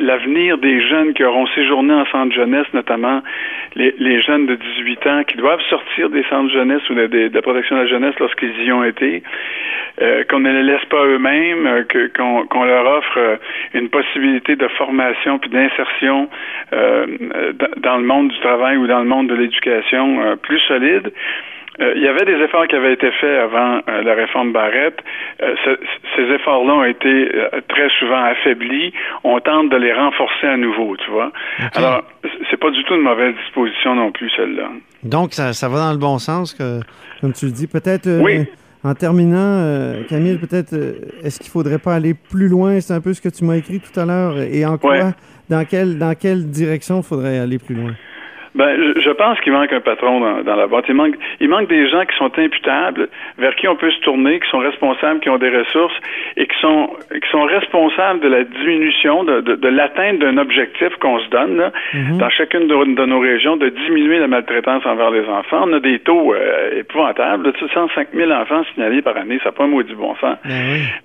l'avenir 0.00 0.58
des 0.58 0.80
jeunes 0.88 1.14
qui 1.14 1.24
auront 1.24 1.46
séjourné 1.48 1.92
en 1.94 2.06
centre 2.06 2.34
jeunesse, 2.34 2.66
notamment 2.72 3.22
les, 3.74 3.94
les 3.98 4.20
jeunes 4.20 4.46
de 4.46 4.54
18 4.54 5.06
ans 5.06 5.22
qui 5.24 5.36
doivent 5.36 5.60
sortir 5.68 6.08
des 6.10 6.22
centres 6.24 6.52
jeunesse 6.52 6.82
ou 6.90 6.94
de, 6.94 7.06
de- 7.06 7.28
de 7.28 7.34
la 7.34 7.42
protection 7.42 7.76
de 7.76 7.82
la 7.82 7.86
jeunesse 7.88 8.14
lorsqu'ils 8.20 8.54
y 8.64 8.72
ont 8.72 8.84
été, 8.84 9.22
euh, 10.00 10.24
qu'on 10.28 10.40
ne 10.40 10.50
les 10.52 10.62
laisse 10.62 10.84
pas 10.86 11.04
eux-mêmes, 11.04 11.66
euh, 11.66 11.82
que- 11.84 12.10
qu'on 12.16 12.46
qu'on 12.46 12.64
leur 12.64 12.86
offre 12.86 13.18
euh, 13.18 13.36
une 13.74 13.88
possibilité 13.88 14.56
de 14.56 14.68
formation 14.68 15.38
puis 15.38 15.50
d'insertion 15.50 16.28
dans- 16.72 17.96
le 17.98 18.04
monde 18.04 18.28
du 18.28 18.38
travail 18.40 18.76
ou 18.76 18.86
dans 18.86 18.98
le 19.00 19.04
monde 19.04 19.28
de 19.28 19.34
l'éducation 19.34 20.36
plus 20.42 20.58
solide. 20.60 21.12
Euh, 21.80 21.94
il 21.96 22.02
y 22.02 22.08
avait 22.08 22.26
des 22.26 22.34
efforts 22.44 22.66
qui 22.68 22.76
avaient 22.76 22.92
été 22.92 23.10
faits 23.12 23.38
avant 23.40 23.80
euh, 23.88 24.02
la 24.02 24.12
réforme 24.14 24.52
Barrette. 24.52 24.98
Euh, 25.42 25.54
ce- 25.64 25.78
ces 26.16 26.30
efforts-là 26.34 26.74
ont 26.74 26.84
été 26.84 27.30
très 27.68 27.88
souvent 27.98 28.22
affaiblis. 28.24 28.92
On 29.24 29.40
tente 29.40 29.70
de 29.70 29.76
les 29.78 29.92
renforcer 29.92 30.48
à 30.48 30.56
nouveau, 30.58 30.96
tu 30.98 31.10
vois. 31.10 31.32
Alors, 31.74 32.02
c'est 32.50 32.58
pas 32.58 32.70
du 32.70 32.84
tout 32.84 32.94
une 32.94 33.00
mauvaise 33.00 33.34
disposition 33.36 33.94
non 33.94 34.12
plus, 34.12 34.28
celle-là. 34.36 34.68
Donc, 35.02 35.32
ça, 35.32 35.54
ça 35.54 35.68
va 35.70 35.78
dans 35.78 35.92
le 35.92 35.98
bon 35.98 36.18
sens, 36.18 36.52
que, 36.52 36.80
comme 37.22 37.32
tu 37.32 37.46
le 37.46 37.52
dis. 37.52 37.66
Peut-être, 37.66 38.20
Oui. 38.22 38.44
En 38.84 38.94
terminant, 38.94 39.36
euh, 39.38 40.02
Camille, 40.08 40.38
peut-être, 40.38 40.72
euh, 40.72 40.94
est-ce 41.22 41.38
qu'il 41.38 41.50
faudrait 41.50 41.78
pas 41.78 41.94
aller 41.94 42.14
plus 42.14 42.48
loin? 42.48 42.80
C'est 42.80 42.94
un 42.94 43.00
peu 43.00 43.14
ce 43.14 43.20
que 43.20 43.28
tu 43.28 43.44
m'as 43.44 43.56
écrit 43.56 43.80
tout 43.80 43.98
à 43.98 44.04
l'heure. 44.04 44.38
Et 44.40 44.64
en 44.66 44.76
quoi, 44.78 44.92
Ouais. 44.92 45.10
dans, 45.48 45.64
quelle, 45.64 45.98
dans 45.98 46.14
quelle 46.14 46.46
direction 46.50 47.02
faudrait 47.02 47.38
aller 47.38 47.58
plus 47.58 47.74
loin? 47.76 47.94
Ben, 48.54 48.94
je, 48.96 49.10
pense 49.10 49.40
qu'il 49.40 49.52
manque 49.52 49.72
un 49.72 49.80
patron 49.80 50.20
dans, 50.20 50.42
dans 50.42 50.56
la 50.56 50.66
boîte. 50.66 50.84
Il 50.88 50.94
manque, 50.94 51.14
il 51.40 51.48
manque 51.48 51.68
des 51.68 51.88
gens 51.88 52.04
qui 52.04 52.14
sont 52.16 52.38
imputables, 52.38 53.08
vers 53.38 53.54
qui 53.56 53.66
on 53.66 53.76
peut 53.76 53.90
se 53.90 54.00
tourner, 54.00 54.40
qui 54.40 54.48
sont 54.50 54.58
responsables, 54.58 55.20
qui 55.20 55.30
ont 55.30 55.38
des 55.38 55.48
ressources 55.48 55.94
et 56.36 56.46
qui 56.46 56.58
sont, 56.60 56.90
qui 57.10 57.30
sont 57.30 57.44
responsables 57.44 58.20
de 58.20 58.28
la 58.28 58.44
diminution, 58.44 59.24
de, 59.24 59.40
de, 59.40 59.54
de 59.54 59.68
l'atteinte 59.68 60.18
d'un 60.18 60.36
objectif 60.36 60.94
qu'on 61.00 61.18
se 61.20 61.28
donne 61.28 61.56
là, 61.56 61.72
dans 62.18 62.28
chacune 62.28 62.66
de, 62.66 62.94
de 62.94 63.06
nos 63.06 63.20
régions, 63.20 63.56
de 63.56 63.70
diminuer 63.70 64.18
la 64.18 64.28
maltraitance 64.28 64.84
envers 64.84 65.10
les 65.10 65.26
enfants. 65.26 65.64
On 65.64 65.72
a 65.72 65.80
des 65.80 65.98
taux 66.00 66.34
euh, 66.34 66.78
épouvantables, 66.80 67.44
de 67.44 67.54
105 67.72 68.08
000 68.12 68.30
enfants 68.32 68.64
signalés 68.74 69.00
par 69.00 69.16
année, 69.16 69.38
ça 69.38 69.46
n'a 69.46 69.52
pas 69.52 69.64
un 69.64 69.68
maudit 69.68 69.94
bon 69.94 70.14
sens. 70.16 70.36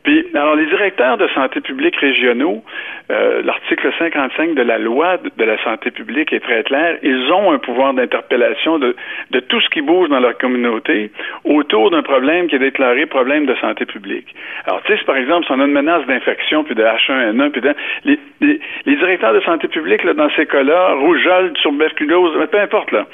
Puis, 0.03 0.25
alors, 0.33 0.55
les 0.55 0.65
directeurs 0.65 1.17
de 1.17 1.27
santé 1.29 1.61
publique 1.61 1.95
régionaux, 1.95 2.63
euh, 3.09 3.41
l'article 3.43 3.89
55 3.97 4.53
de 4.53 4.61
la 4.61 4.77
loi 4.77 5.17
de, 5.17 5.31
de 5.37 5.43
la 5.45 5.61
santé 5.63 5.91
publique 5.91 6.33
est 6.33 6.41
très 6.41 6.63
clair. 6.63 6.97
Ils 7.03 7.31
ont 7.31 7.36
un 7.51 7.59
pouvoir 7.59 7.93
d'interpellation 7.93 8.79
de, 8.79 8.95
de 9.31 9.39
tout 9.39 9.59
ce 9.61 9.69
qui 9.69 9.81
bouge 9.81 10.09
dans 10.09 10.19
leur 10.19 10.37
communauté 10.37 11.11
autour 11.43 11.91
d'un 11.91 12.03
problème 12.03 12.47
qui 12.47 12.55
est 12.55 12.59
déclaré 12.59 13.05
problème 13.05 13.45
de 13.45 13.55
santé 13.55 13.85
publique. 13.85 14.33
Alors, 14.65 14.81
tu 14.83 14.95
sais, 14.95 15.03
par 15.05 15.17
exemple, 15.17 15.45
si 15.45 15.51
on 15.51 15.59
a 15.59 15.65
une 15.65 15.71
menace 15.71 16.05
d'infection, 16.07 16.63
puis 16.63 16.75
de 16.75 16.83
H1N1, 16.83 17.51
puis 17.51 17.61
de, 17.61 17.73
les, 18.05 18.19
les, 18.41 18.59
les 18.85 18.95
directeurs 18.95 19.33
de 19.33 19.41
santé 19.41 19.67
publique, 19.67 20.03
là, 20.03 20.13
dans 20.13 20.29
ces 20.35 20.45
cas-là, 20.45 20.93
rougeole, 20.95 21.53
tuberculose, 21.61 22.33
peu 22.51 22.59
importe, 22.59 22.91
là, 22.91 23.05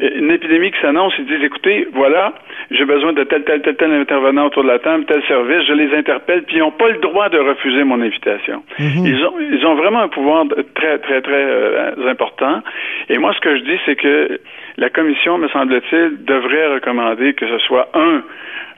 une 0.00 0.30
épidémie 0.30 0.70
qui 0.70 0.80
s'annonce, 0.80 1.12
ils 1.18 1.26
disent, 1.26 1.44
écoutez, 1.44 1.88
voilà, 1.92 2.34
j'ai 2.70 2.84
besoin 2.84 3.12
de 3.12 3.24
tel, 3.24 3.44
tel, 3.44 3.62
tel, 3.62 3.76
tel 3.76 3.92
intervenant 3.92 4.46
autour 4.46 4.62
de 4.62 4.68
la 4.68 4.78
table, 4.78 5.04
tel 5.06 5.22
service, 5.24 5.66
je 5.68 5.72
les 5.72 5.94
interpelle, 5.96 6.42
puis 6.44 6.56
ils 6.56 6.60
n'ont 6.60 6.70
pas 6.70 6.88
le 6.88 6.98
droit 6.98 7.28
de 7.28 7.38
refuser 7.38 7.84
mon 7.84 8.00
invitation. 8.00 8.62
Ils 8.78 9.24
ont 9.24 9.34
ils 9.40 9.66
ont 9.66 9.74
vraiment 9.74 10.00
un 10.00 10.08
pouvoir 10.08 10.44
très, 10.74 10.98
très, 10.98 11.20
très 11.20 11.44
euh, 11.44 12.08
important. 12.08 12.62
Et 13.08 13.18
moi, 13.18 13.32
ce 13.34 13.40
que 13.40 13.56
je 13.56 13.62
dis, 13.64 13.78
c'est 13.86 13.96
que 13.96 14.40
la 14.76 14.90
commission, 14.90 15.38
me 15.38 15.48
semble-t-il, 15.48 16.24
devrait 16.24 16.74
recommander 16.74 17.34
que 17.34 17.46
ce 17.46 17.58
soit 17.58 17.88
un 17.94 18.22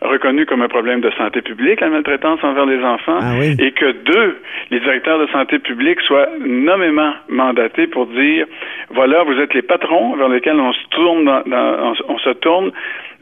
reconnu 0.03 0.44
comme 0.44 0.61
un 0.62 0.68
problème 0.68 1.01
de 1.01 1.11
santé 1.12 1.40
publique, 1.40 1.81
la 1.81 1.88
maltraitance 1.88 2.42
envers 2.44 2.66
les 2.66 2.83
enfants, 2.85 3.18
Ah 3.20 3.33
oui. 3.40 3.57
et 3.59 3.72
que 3.72 3.92
deux, 3.92 4.37
les 4.70 4.79
directeurs 4.81 5.18
de 5.18 5.27
santé 5.29 5.59
publique 5.59 6.01
soient 6.03 6.29
nommément 6.38 7.14
mandatés 7.31 7.87
pour 7.87 8.07
dire, 8.07 8.46
voilà, 8.90 9.22
vous 9.25 9.38
êtes 9.40 9.55
les 9.55 9.62
patrons 9.62 10.14
vers 10.16 10.29
lesquels 10.29 10.61
on 10.61 10.72
se 10.72 10.87
tourne 10.90 11.25
dans, 11.25 11.42
dans- 11.46 11.92
on, 12.09 12.12
on 12.14 12.18
se 12.18 12.31
tourne 12.31 12.72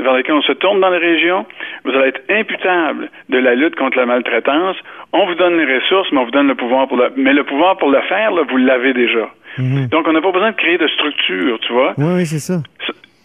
vers 0.01 0.15
lesquels 0.15 0.35
on 0.35 0.43
se 0.43 0.53
tourne 0.55 0.81
dans 0.81 0.91
les 0.91 0.99
régions. 0.99 1.47
Vous 1.85 1.93
allez 1.93 2.09
être 2.09 2.23
imputable 2.29 3.09
de 3.29 3.39
la 3.39 3.55
lutte 3.55 3.77
contre 3.77 3.97
la 3.97 4.07
maltraitance. 4.07 4.77
On 5.13 5.27
vous 5.27 5.37
donne 5.37 5.57
les 5.57 5.77
ressources, 5.77 6.11
mais 6.11 6.19
on 6.19 6.25
vous 6.25 6.33
donne 6.33 6.49
le 6.49 6.57
pouvoir 6.57 6.89
pour 6.89 6.97
le, 6.97 7.11
mais 7.17 7.33
le 7.33 7.45
pouvoir 7.45 7.77
pour 7.79 7.91
le 7.91 8.01
faire, 8.03 8.33
là, 8.33 8.43
vous 8.49 8.57
l'avez 8.57 8.93
déjà. 8.93 9.31
Donc, 9.59 10.07
on 10.09 10.13
n'a 10.13 10.21
pas 10.21 10.33
besoin 10.33 10.51
de 10.51 10.57
créer 10.57 10.79
de 10.79 10.89
structure, 10.89 11.59
tu 11.61 11.73
vois. 11.73 11.95
Oui, 11.97 12.13
oui, 12.17 12.27
c'est 12.27 12.39
ça. 12.39 12.61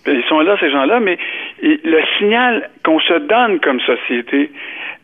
Ils 0.08 0.24
sont 0.28 0.40
là, 0.40 0.58
ces 0.60 0.72
gens-là, 0.72 1.00
mais 1.00 1.18
le 1.62 2.02
signal 2.18 2.70
qu'on 2.84 3.00
se 3.00 3.20
donne 3.28 3.60
comme 3.60 3.80
société, 3.82 4.52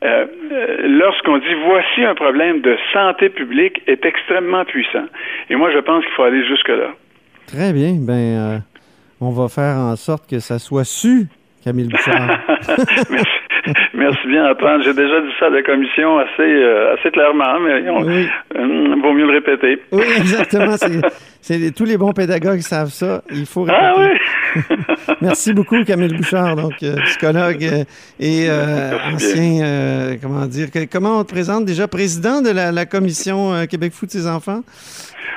euh, 0.04 0.26
euh, 0.52 0.78
lorsqu'on 0.88 1.38
dit 1.38 1.54
voici 1.66 2.04
un 2.04 2.16
problème 2.16 2.62
de 2.62 2.78
santé 2.94 3.30
publique, 3.30 3.82
est 3.88 4.06
extrêmement 4.06 4.66
puissant. 4.66 5.06
Et 5.50 5.56
moi, 5.56 5.72
je 5.72 5.80
pense 5.80 6.04
qu'il 6.04 6.14
faut 6.14 6.24
aller 6.24 6.46
jusque-là. 6.46 6.94
Très 7.48 7.74
bien. 7.74 7.96
Ben, 8.00 8.14
euh, 8.14 8.58
on 9.22 9.32
va 9.32 9.48
faire 9.48 9.78
en 9.78 9.96
sorte 9.96 10.30
que 10.30 10.40
ça 10.40 10.60
soit 10.60 10.86
su, 10.86 11.28
Camille 11.64 11.88
Bouchard. 11.88 12.40
Merci. 13.10 13.45
Merci 13.94 14.28
bien, 14.28 14.50
Antoine. 14.52 14.82
J'ai 14.84 14.94
déjà 14.94 15.22
dit 15.22 15.32
ça 15.40 15.48
à 15.48 15.50
la 15.50 15.64
commission 15.64 16.18
assez, 16.20 16.42
euh, 16.42 16.94
assez 16.96 17.10
clairement, 17.12 17.60
mais 17.60 17.90
on, 17.90 18.04
Oui. 18.04 18.28
euh, 18.56 18.96
vaut 19.02 19.14
mieux 19.14 19.26
le 19.26 19.34
répéter. 19.34 19.82
oui, 19.92 20.04
exactement. 20.18 20.76
C'est, 21.42 21.72
tous 21.76 21.86
les 21.86 21.98
bons 21.98 22.12
pédagogues 22.14 22.60
savent 22.62 22.90
ça. 22.90 23.22
Il 23.32 23.46
faut 23.46 23.64
répéter. 23.64 23.82
Ah 23.84 23.94
oui! 23.98 24.66
Merci 25.22 25.54
beaucoup, 25.54 25.84
Camille 25.84 26.14
Bouchard, 26.16 26.56
donc 26.56 26.74
euh, 26.84 26.96
psychologue 27.06 27.64
euh, 27.64 27.84
et 28.20 28.48
ancien, 29.14 30.16
comment 30.22 30.46
dire, 30.46 30.72
que- 30.72 30.86
comment 30.92 31.20
on 31.20 31.24
te 31.24 31.32
présente 31.34 31.66
déjà? 31.66 31.88
Président 31.88 32.42
de 32.42 32.50
la, 32.52 32.72
la 32.72 32.86
commission 32.86 33.66
Québec 33.70 33.94
Foot 33.94 34.10
ses 34.10 34.28
enfants? 34.28 34.62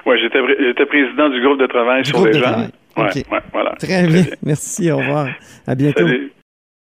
Oui, 0.06 0.16
j'étais, 0.22 0.40
pré- 0.40 0.56
j'étais 0.60 0.86
président 0.86 1.28
du 1.28 1.40
groupe 1.42 1.60
de 1.60 1.66
travail 1.66 2.02
Du 2.02 2.10
sur 2.10 2.24
les 2.26 2.32
gens. 2.34 2.40
travail. 2.40 2.68
Ouais, 2.96 3.04
OK. 3.04 3.14
ouais, 3.32 3.38
voilà. 3.52 3.74
Très 3.78 4.06
bien. 4.06 4.22
Merci, 4.42 4.90
au 4.90 4.96
revoir. 4.98 5.28
À 5.66 5.74
bientôt. 5.74 6.06
Salut. 6.06 6.32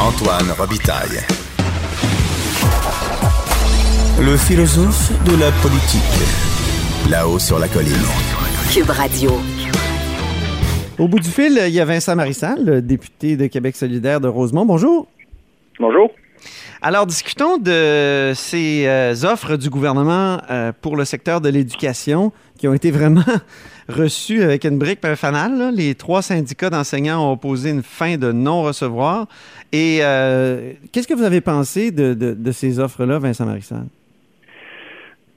Antoine 0.00 0.52
Robitaille. 0.56 1.18
Le 4.20 4.36
philosophe 4.36 5.10
de 5.24 5.32
la 5.40 5.50
politique. 5.60 7.10
Là-haut 7.10 7.40
sur 7.40 7.58
la 7.58 7.66
colline. 7.66 7.92
Cube 8.72 8.90
Radio. 8.90 9.32
Au 11.00 11.08
bout 11.08 11.18
du 11.18 11.28
fil, 11.28 11.60
il 11.66 11.74
y 11.74 11.80
a 11.80 11.84
Vincent 11.84 12.14
Marissal, 12.14 12.64
le 12.64 12.80
député 12.80 13.36
de 13.36 13.48
Québec 13.48 13.74
solidaire 13.74 14.20
de 14.20 14.28
Rosemont. 14.28 14.64
Bonjour. 14.64 15.08
Bonjour. 15.80 16.10
Alors, 16.80 17.06
discutons 17.06 17.58
de 17.58 18.32
ces 18.34 18.86
euh, 18.86 19.12
offres 19.24 19.56
du 19.56 19.68
gouvernement 19.68 20.38
euh, 20.50 20.72
pour 20.80 20.96
le 20.96 21.04
secteur 21.04 21.40
de 21.40 21.48
l'éducation 21.48 22.32
qui 22.56 22.68
ont 22.68 22.74
été 22.74 22.90
vraiment 22.90 23.22
reçues 23.88 24.42
avec 24.42 24.64
une 24.64 24.78
brique 24.78 25.04
un 25.04 25.16
fanal. 25.16 25.74
Les 25.74 25.94
trois 25.94 26.22
syndicats 26.22 26.70
d'enseignants 26.70 27.20
ont 27.28 27.32
opposé 27.32 27.70
une 27.70 27.82
fin 27.82 28.16
de 28.16 28.30
non-recevoir. 28.30 29.26
Et 29.72 29.98
euh, 30.02 30.72
qu'est-ce 30.92 31.08
que 31.08 31.14
vous 31.14 31.24
avez 31.24 31.40
pensé 31.40 31.90
de, 31.90 32.52
ces 32.52 32.78
offres-là, 32.78 33.18
Vincent 33.18 33.44
Marissal? 33.44 33.86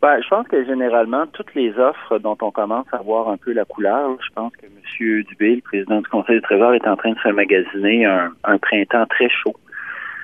Ben, 0.01 0.19
je 0.21 0.27
pense 0.29 0.47
que 0.47 0.65
généralement, 0.65 1.27
toutes 1.27 1.53
les 1.53 1.77
offres 1.77 2.17
dont 2.17 2.37
on 2.41 2.49
commence 2.49 2.87
à 2.91 2.97
voir 2.97 3.29
un 3.29 3.37
peu 3.37 3.53
la 3.53 3.65
couleur, 3.65 4.17
je 4.23 4.33
pense 4.33 4.51
que 4.55 4.65
M. 4.65 5.23
Dubé, 5.23 5.55
le 5.55 5.61
président 5.61 6.01
du 6.01 6.07
Conseil 6.07 6.35
du 6.35 6.41
Trésor, 6.41 6.73
est 6.73 6.87
en 6.87 6.95
train 6.95 7.11
de 7.11 7.19
se 7.19 7.29
magasiner 7.29 8.05
un 8.05 8.57
printemps 8.57 9.05
très 9.07 9.29
chaud. 9.29 9.55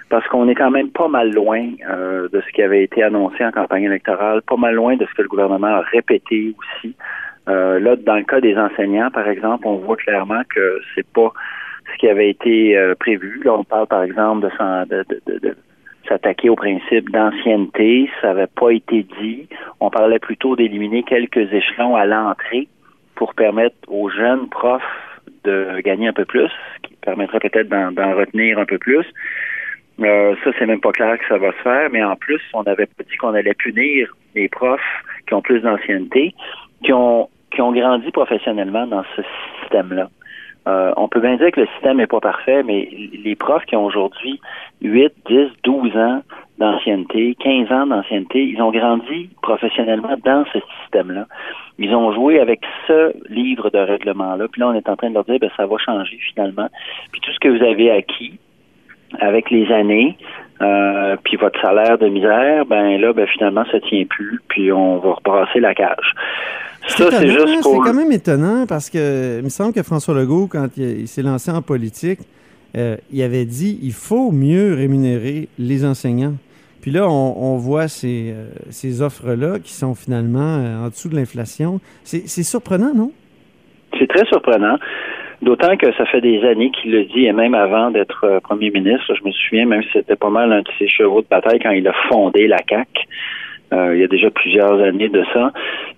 Parce 0.09 0.25
qu'on 0.27 0.47
est 0.47 0.55
quand 0.55 0.71
même 0.71 0.89
pas 0.89 1.09
mal 1.09 1.33
loin 1.33 1.69
euh, 1.89 2.29
de 2.29 2.41
ce 2.41 2.51
qui 2.53 2.61
avait 2.61 2.83
été 2.83 3.03
annoncé 3.03 3.43
en 3.43 3.51
campagne 3.51 3.83
électorale, 3.83 4.41
pas 4.41 4.55
mal 4.55 4.75
loin 4.75 4.95
de 4.95 5.05
ce 5.05 5.13
que 5.13 5.21
le 5.21 5.27
gouvernement 5.27 5.67
a 5.67 5.81
répété 5.81 6.53
aussi. 6.57 6.95
Euh, 7.49 7.79
là, 7.79 7.95
dans 7.95 8.15
le 8.15 8.23
cas 8.23 8.39
des 8.39 8.57
enseignants, 8.57 9.09
par 9.11 9.27
exemple, 9.27 9.67
on 9.67 9.75
voit 9.75 9.97
clairement 9.97 10.41
que 10.53 10.79
c'est 10.95 11.07
pas 11.07 11.31
ce 11.91 11.97
qui 11.97 12.07
avait 12.07 12.29
été 12.29 12.77
euh, 12.77 12.95
prévu. 12.95 13.41
Là, 13.43 13.53
on 13.53 13.63
parle, 13.63 13.87
par 13.87 14.03
exemple, 14.03 14.47
de, 14.47 15.55
s'attaquer 16.07 16.49
au 16.49 16.55
principe 16.55 17.09
d'ancienneté. 17.09 18.09
Ça 18.21 18.27
n'avait 18.27 18.47
pas 18.47 18.71
été 18.71 19.05
dit. 19.21 19.47
On 19.81 19.89
parlait 19.89 20.19
plutôt 20.19 20.55
d'éliminer 20.55 21.03
quelques 21.03 21.51
échelons 21.53 21.95
à 21.95 22.05
l'entrée 22.05 22.67
pour 23.15 23.33
permettre 23.33 23.75
aux 23.87 24.09
jeunes 24.09 24.47
profs 24.47 24.83
de 25.43 25.79
gagner 25.81 26.07
un 26.07 26.13
peu 26.13 26.25
plus, 26.25 26.47
ce 26.47 26.87
qui 26.87 26.95
permettrait 26.95 27.39
peut-être 27.39 27.69
d'en 27.69 28.15
retenir 28.15 28.59
un 28.59 28.65
peu 28.65 28.77
plus. 28.77 29.05
Euh, 29.99 30.35
ça, 30.43 30.51
c'est 30.57 30.65
même 30.65 30.79
pas 30.79 30.91
clair 30.91 31.17
que 31.17 31.27
ça 31.27 31.37
va 31.37 31.51
se 31.51 31.61
faire, 31.63 31.89
mais 31.91 32.03
en 32.03 32.15
plus, 32.15 32.41
on 32.53 32.61
avait 32.63 32.85
pas 32.85 33.03
dit 33.03 33.17
qu'on 33.17 33.33
allait 33.33 33.55
punir 33.55 34.15
les 34.35 34.47
profs 34.47 34.79
qui 35.27 35.33
ont 35.33 35.41
plus 35.41 35.61
d'ancienneté, 35.61 36.35
qui 36.83 36.93
ont 36.93 37.29
qui 37.51 37.61
ont 37.61 37.71
grandi 37.71 38.11
professionnellement 38.11 38.85
dans 38.87 39.03
ce 39.15 39.21
système-là. 39.61 40.09
Euh, 40.67 40.91
on 40.97 41.07
peut 41.07 41.21
bien 41.21 41.37
dire 41.37 41.49
que 41.51 41.61
le 41.61 41.67
système 41.73 41.97
n'est 41.97 42.07
pas 42.07 42.19
parfait, 42.19 42.61
mais 42.61 42.89
les 43.23 43.35
profs 43.35 43.65
qui 43.65 43.75
ont 43.77 43.85
aujourd'hui 43.85 44.41
8, 44.81 45.13
10, 45.27 45.47
12 45.63 45.95
ans 45.95 46.21
d'ancienneté, 46.57 47.35
15 47.39 47.71
ans 47.71 47.87
d'ancienneté, 47.87 48.43
ils 48.43 48.61
ont 48.61 48.71
grandi 48.71 49.29
professionnellement 49.41 50.17
dans 50.25 50.43
ce 50.51 50.59
système-là. 50.81 51.25
Ils 51.79 51.95
ont 51.95 52.11
joué 52.13 52.39
avec 52.39 52.61
ce 52.85 53.13
livre 53.29 53.69
de 53.69 53.77
règlement-là. 53.77 54.47
Puis 54.51 54.59
là, 54.59 54.67
on 54.69 54.73
est 54.73 54.89
en 54.89 54.97
train 54.97 55.09
de 55.09 55.13
leur 55.13 55.23
dire, 55.23 55.39
ben, 55.39 55.49
ça 55.55 55.65
va 55.65 55.77
changer 55.77 56.17
finalement. 56.33 56.67
Puis 57.11 57.21
tout 57.21 57.31
ce 57.31 57.39
que 57.39 57.47
vous 57.47 57.63
avez 57.63 57.89
acquis 57.91 58.37
avec 59.19 59.49
les 59.51 59.71
années, 59.71 60.17
euh, 60.61 61.15
puis 61.23 61.37
votre 61.37 61.59
salaire 61.61 61.97
de 61.97 62.07
misère, 62.07 62.65
ben 62.65 62.99
là, 62.99 63.13
ben 63.13 63.27
finalement, 63.27 63.63
ça 63.71 63.79
tient 63.79 64.05
plus. 64.05 64.41
Puis 64.47 64.71
on 64.71 64.97
va 64.97 65.13
rebrasser 65.13 65.59
la 65.59 65.73
cage. 65.73 66.13
Ça, 66.87 67.11
c'est 67.11 67.27
étonnant, 67.27 67.47
juste 67.47 67.63
pour... 67.63 67.73
C'est 67.85 67.91
quand 67.91 67.97
même 67.97 68.11
étonnant 68.11 68.65
parce 68.67 68.89
que 68.89 69.39
il 69.39 69.43
me 69.43 69.49
semble 69.49 69.73
que 69.73 69.83
François 69.83 70.15
Legault, 70.15 70.47
quand 70.47 70.67
il, 70.77 71.01
il 71.01 71.07
s'est 71.07 71.21
lancé 71.21 71.51
en 71.51 71.61
politique, 71.61 72.19
euh, 72.75 72.97
il 73.11 73.21
avait 73.23 73.45
dit 73.45 73.79
il 73.81 73.93
faut 73.93 74.31
mieux 74.31 74.73
rémunérer 74.73 75.49
les 75.57 75.85
enseignants. 75.85 76.35
Puis 76.81 76.91
là, 76.91 77.07
on, 77.09 77.35
on 77.37 77.57
voit 77.57 77.87
ces, 77.87 78.33
euh, 78.33 78.49
ces 78.69 79.01
offres-là 79.01 79.59
qui 79.59 79.73
sont 79.73 79.95
finalement 79.95 80.83
en 80.85 80.87
dessous 80.87 81.09
de 81.09 81.15
l'inflation. 81.15 81.79
C'est 82.03 82.27
c'est 82.27 82.43
surprenant, 82.43 82.93
non? 82.93 83.11
C'est 83.97 84.07
très 84.07 84.25
surprenant. 84.25 84.77
D'autant 85.41 85.77
que 85.77 85.91
ça 85.93 86.05
fait 86.05 86.21
des 86.21 86.43
années 86.45 86.71
qu'il 86.71 86.91
le 86.91 87.03
dit, 87.05 87.25
et 87.25 87.33
même 87.33 87.53
avant 87.53 87.91
d'être 87.91 88.23
euh, 88.25 88.39
premier 88.39 88.71
ministre, 88.71 89.13
je 89.13 89.23
me 89.23 89.31
souviens, 89.31 89.65
même 89.67 89.83
si 89.83 89.89
c'était 89.93 90.15
pas 90.15 90.29
mal 90.31 90.51
un 90.51 90.61
de 90.61 90.69
ses 90.79 90.87
chevaux 90.87 91.21
de 91.21 91.27
bataille 91.27 91.59
quand 91.59 91.69
il 91.71 91.87
a 91.87 91.93
fondé 92.09 92.47
la 92.47 92.57
CAC. 92.57 92.87
euh, 93.73 93.95
il 93.95 94.01
y 94.01 94.03
a 94.03 94.07
déjà 94.07 94.29
plusieurs 94.31 94.81
années 94.81 95.09
de 95.09 95.23
ça. 95.33 95.51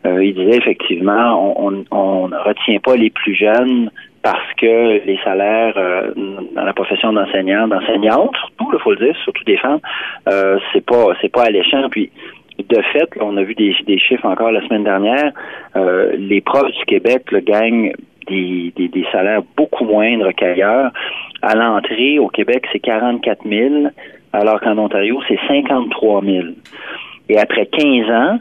Euh, 0.06 0.24
il 0.24 0.34
disait 0.34 0.58
effectivement, 0.58 1.56
on, 1.58 1.68
on, 1.70 1.86
on 1.98 2.28
ne 2.28 2.36
retient 2.38 2.80
pas 2.80 2.96
les 2.96 3.10
plus 3.12 3.34
jeunes 3.36 3.92
parce 4.24 4.54
que 4.58 5.06
les 5.06 5.18
salaires 5.24 5.76
euh, 5.78 6.12
dans 6.56 6.64
la 6.66 6.74
profession 6.74 7.14
d'enseignant, 7.14 7.68
d'enseignante, 7.68 8.36
surtout, 8.36 8.70
il 8.74 8.80
faut 8.80 8.92
le 8.92 8.98
dire, 8.98 9.16
surtout 9.24 9.44
des 9.46 9.58
femmes, 9.58 9.80
euh, 10.28 10.58
c'est 10.74 10.86
pas 10.86 11.06
c'est 11.22 11.32
pas 11.32 11.44
alléchant. 11.44 11.88
Puis 11.90 12.12
de 12.68 12.82
fait, 12.92 13.08
on 13.22 13.38
a 13.38 13.44
vu 13.44 13.56
des, 13.56 13.74
des 13.88 13.98
chiffres 14.00 14.26
encore 14.26 14.52
la 14.52 14.62
semaine 14.68 14.84
dernière. 14.84 15.32
euh, 15.78 16.12
les 16.18 16.42
profs 16.42 16.72
du 16.74 16.86
Québec 16.86 17.32
là, 17.32 17.40
gagnent 17.40 17.94
des, 18.28 18.74
des, 18.76 18.88
des 18.88 19.06
salaires 19.12 19.42
beaucoup 19.56 19.86
moindres 19.86 20.34
qu'ailleurs. 20.36 20.92
À 21.42 21.56
l'entrée, 21.56 22.20
au 22.20 22.28
Québec, 22.28 22.66
c'est 22.72 22.80
44 22.80 23.48
000, 23.48 23.88
alors 24.34 24.60
qu'en 24.60 24.78
Ontario, 24.78 25.22
c'est 25.28 25.40
53 25.48 26.24
000. 26.24 26.48
Et 27.30 27.38
après 27.38 27.66
15 27.68 28.10
ans, 28.10 28.40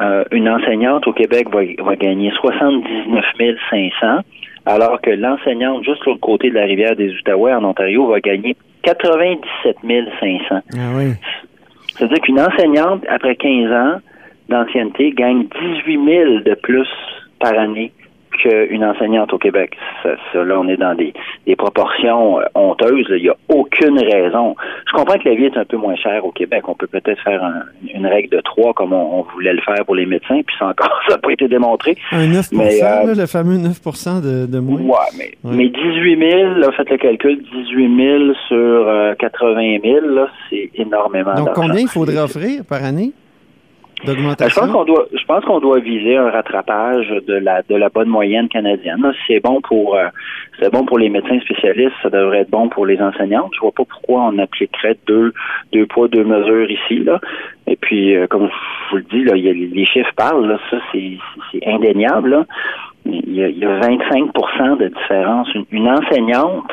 euh, 0.00 0.24
une 0.32 0.48
enseignante 0.48 1.06
au 1.06 1.12
Québec 1.12 1.48
va, 1.50 1.60
va 1.84 1.96
gagner 1.96 2.32
79 2.40 3.24
500, 3.70 4.20
alors 4.66 5.00
que 5.00 5.10
l'enseignante 5.10 5.84
juste 5.84 6.04
l'autre 6.04 6.20
côté 6.20 6.50
de 6.50 6.54
la 6.54 6.64
rivière 6.64 6.96
des 6.96 7.10
Outaouais 7.14 7.52
en 7.52 7.64
Ontario 7.64 8.06
va 8.06 8.20
gagner 8.20 8.56
97 8.82 9.76
500. 10.20 10.44
Ah 10.50 10.62
oui. 10.96 11.12
C'est-à-dire 11.88 12.20
qu'une 12.20 12.40
enseignante, 12.40 13.04
après 13.08 13.36
15 13.36 13.72
ans 13.72 14.00
d'ancienneté, 14.48 15.12
gagne 15.12 15.46
18 15.86 16.04
000 16.04 16.40
de 16.40 16.54
plus 16.54 16.88
par 17.38 17.56
année 17.56 17.92
qu'une 18.42 18.84
enseignante 18.84 19.32
au 19.32 19.38
Québec. 19.38 19.76
Ça, 20.02 20.10
ça, 20.32 20.44
là, 20.44 20.58
on 20.58 20.68
est 20.68 20.76
dans 20.76 20.94
des, 20.94 21.12
des 21.46 21.56
proportions 21.56 22.40
euh, 22.40 22.44
honteuses. 22.54 23.08
là. 23.08 23.16
Il 23.16 23.22
n'y 23.24 23.28
a 23.28 23.36
aucune 23.48 23.98
raison. 23.98 24.54
Je 24.86 24.92
comprends 24.92 25.18
que 25.18 25.28
la 25.28 25.34
vie 25.34 25.44
est 25.46 25.56
un 25.56 25.64
peu 25.64 25.76
moins 25.76 25.96
chère 25.96 26.24
au 26.24 26.30
Québec. 26.30 26.62
On 26.68 26.74
peut 26.74 26.86
peut-être 26.86 27.20
faire 27.22 27.42
un- 27.42 27.62
une 27.94 28.06
règle 28.06 28.30
de 28.30 28.40
trois 28.40 28.72
comme 28.74 28.92
on, 28.92 29.20
on 29.20 29.22
voulait 29.34 29.52
le 29.52 29.60
faire 29.62 29.84
pour 29.84 29.94
les 29.94 30.06
médecins, 30.06 30.40
puis 30.46 30.54
ça 30.58 30.66
encore, 30.68 31.00
ça 31.08 31.14
n'a 31.14 31.18
pas 31.20 31.32
été 31.32 31.48
démontré. 31.48 31.96
Un 32.12 32.26
9 32.26 32.48
Mais, 32.52 32.82
euh, 32.82 33.06
là, 33.06 33.14
le 33.16 33.26
fameux 33.26 33.56
9 33.56 33.80
de, 34.22 34.46
de 34.46 34.58
moins. 34.58 34.80
Ouais, 34.80 34.96
mais, 35.18 35.30
Ouais. 35.44 35.56
mais 35.56 35.68
18 35.68 36.30
000, 36.30 36.54
là, 36.54 36.70
faites 36.76 36.90
le 36.90 36.96
calcul, 36.98 37.42
18 37.42 37.96
000 37.96 38.34
sur 38.48 38.56
euh, 38.56 39.14
80 39.14 39.78
000, 39.82 40.06
là, 40.08 40.28
c'est 40.50 40.70
énormément 40.74 41.34
Donc, 41.34 41.52
combien 41.54 41.80
il 41.80 41.88
faudrait 41.88 42.18
offrir 42.18 42.62
par 42.68 42.82
année? 42.84 43.12
Je 44.06 44.60
pense 44.60 44.70
qu'on 44.70 44.84
doit, 44.84 45.06
je 45.12 45.24
pense 45.24 45.44
qu'on 45.44 45.60
doit 45.60 45.80
viser 45.80 46.16
un 46.16 46.30
rattrapage 46.30 47.08
de 47.26 47.34
la 47.34 47.62
de 47.62 47.74
la 47.74 47.88
bonne 47.88 48.08
moyenne 48.08 48.48
canadienne. 48.48 49.00
Si 49.12 49.34
c'est 49.34 49.40
bon 49.40 49.60
pour, 49.60 49.96
euh, 49.96 50.08
bon 50.72 50.84
pour 50.84 50.98
les 50.98 51.08
médecins 51.08 51.40
spécialistes, 51.40 51.94
ça 52.02 52.10
devrait 52.10 52.40
être 52.40 52.50
bon 52.50 52.68
pour 52.68 52.86
les 52.86 53.00
enseignantes. 53.00 53.50
Je 53.54 53.60
vois 53.60 53.72
pas 53.72 53.84
pourquoi 53.84 54.22
on 54.22 54.38
appliquerait 54.38 54.96
deux 55.06 55.32
deux 55.72 55.86
poids 55.86 56.08
deux 56.08 56.24
mesures 56.24 56.70
ici 56.70 56.98
là. 56.98 57.20
Et 57.66 57.76
puis, 57.76 58.14
euh, 58.14 58.26
comme 58.26 58.48
je 58.48 58.90
vous 58.90 58.96
le 58.96 59.02
dis 59.04 59.24
là, 59.24 59.34
les 59.34 59.86
chiffres 59.86 60.12
parlent 60.16 60.46
là, 60.46 60.58
ça 60.70 60.76
c'est 60.92 61.18
indéniable. 61.66 62.46
Il 63.06 63.34
y 63.34 63.42
a, 63.42 63.48
il 63.48 63.58
y 63.58 63.64
a 63.64 63.80
25% 63.80 64.78
de 64.78 64.88
différence. 64.88 65.54
Une, 65.54 65.66
une 65.72 65.88
enseignante, 65.88 66.70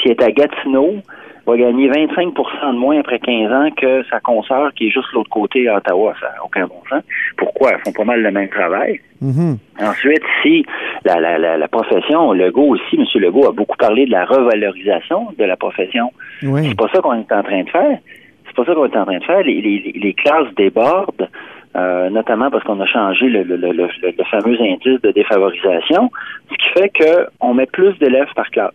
si 0.00 0.08
elle 0.08 0.12
est 0.12 0.22
à 0.22 0.30
Gatineau, 0.32 0.96
va 1.46 1.56
gagner 1.56 1.88
25% 1.90 2.72
de 2.72 2.78
moins 2.78 2.98
après 3.00 3.18
15 3.18 3.52
ans 3.52 3.68
que 3.76 4.02
sa 4.10 4.20
consoeur 4.20 4.72
qui 4.74 4.86
est 4.88 4.90
juste 4.90 5.08
de 5.12 5.16
l'autre 5.16 5.30
côté 5.30 5.68
à 5.68 5.76
Ottawa. 5.76 6.14
Ça 6.20 6.26
n'a 6.26 6.44
aucun 6.44 6.66
bon 6.66 6.80
sens. 6.88 7.02
Pourquoi? 7.36 7.72
Elles 7.72 7.80
font 7.84 7.92
pas 7.92 8.04
mal 8.04 8.22
le 8.22 8.30
même 8.30 8.48
travail. 8.48 9.00
Mhm. 9.20 9.58
Ensuite, 9.80 10.22
si 10.42 10.64
la, 11.04 11.20
la, 11.20 11.38
la, 11.38 11.56
la 11.56 11.68
profession, 11.68 12.32
Legault 12.32 12.74
aussi, 12.74 12.96
M. 12.96 13.04
Legault 13.20 13.48
a 13.48 13.52
beaucoup 13.52 13.76
parlé 13.76 14.06
de 14.06 14.10
la 14.10 14.24
revalorisation 14.24 15.28
de 15.38 15.44
la 15.44 15.56
profession. 15.56 16.10
Oui. 16.42 16.68
C'est 16.68 16.76
pas 16.76 16.88
ça 16.92 17.00
qu'on 17.00 17.14
est 17.14 17.32
en 17.32 17.42
train 17.42 17.62
de 17.62 17.70
faire. 17.70 17.98
C'est 18.46 18.56
pas 18.56 18.64
ça 18.64 18.74
qu'on 18.74 18.86
est 18.86 18.96
en 18.96 19.04
train 19.04 19.18
de 19.18 19.24
faire. 19.24 19.42
Les, 19.42 19.60
les, 19.60 19.92
les 19.96 20.14
classes 20.14 20.52
débordent. 20.56 21.28
euh, 21.76 22.08
notamment 22.08 22.50
parce 22.52 22.62
qu'on 22.64 22.78
a 22.80 22.86
changé 22.86 23.26
le, 23.26 23.42
le, 23.42 23.56
le, 23.56 23.72
le, 23.72 23.88
le 24.02 24.24
fameux 24.30 24.56
indice 24.60 25.00
de 25.02 25.10
défavorisation, 25.10 26.08
ce 26.50 26.54
qui 26.56 26.68
fait 26.78 26.92
qu'on 27.40 27.52
met 27.54 27.66
plus 27.66 27.98
d'élèves 27.98 28.32
par 28.36 28.48
classe. 28.50 28.70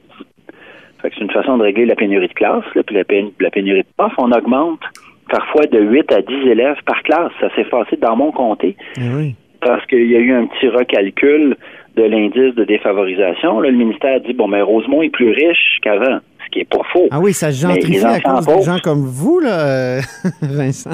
Fait 1.01 1.09
que 1.09 1.15
c'est 1.17 1.23
une 1.23 1.31
façon 1.31 1.57
de 1.57 1.63
régler 1.63 1.85
la 1.85 1.95
pénurie 1.95 2.27
de 2.27 2.33
classe, 2.33 2.63
là, 2.75 2.83
puis 2.83 2.95
la, 2.95 3.03
pén- 3.03 3.31
la 3.39 3.49
pénurie 3.51 3.81
de 3.83 3.87
profs. 3.97 4.13
On 4.17 4.31
augmente 4.31 4.81
parfois 5.29 5.65
de 5.65 5.79
8 5.79 6.11
à 6.11 6.21
10 6.21 6.33
élèves 6.49 6.77
par 6.85 7.01
classe. 7.03 7.31
Ça 7.39 7.47
s'est 7.55 7.63
passé 7.65 7.97
dans 8.01 8.15
mon 8.15 8.31
comté 8.31 8.75
Eh 8.97 9.01
oui. 9.15 9.35
parce 9.61 9.85
qu'il 9.85 10.09
y 10.11 10.15
a 10.15 10.19
eu 10.19 10.33
un 10.33 10.45
petit 10.47 10.67
recalcul 10.67 11.55
de 11.95 12.03
l'indice 12.03 12.55
de 12.55 12.63
défavorisation. 12.65 13.59
Là, 13.61 13.69
le 13.71 13.77
ministère 13.77 14.19
dit, 14.21 14.33
bon, 14.33 14.47
mais 14.47 14.61
Rosemont 14.61 15.01
est 15.01 15.09
plus 15.09 15.29
riche 15.31 15.79
qu'avant, 15.81 16.19
ce 16.45 16.49
qui 16.51 16.59
est 16.59 16.69
pas 16.69 16.81
faux. 16.91 17.07
Ah 17.11 17.19
oui, 17.19 17.33
ça 17.33 17.51
gentrifie 17.51 18.03
à 18.05 18.19
cause 18.19 18.45
des 18.45 18.51
pauvres- 18.53 18.65
gens 18.65 18.79
comme 18.83 19.05
vous, 19.05 19.39
là, 19.39 19.99
Vincent. 20.41 20.91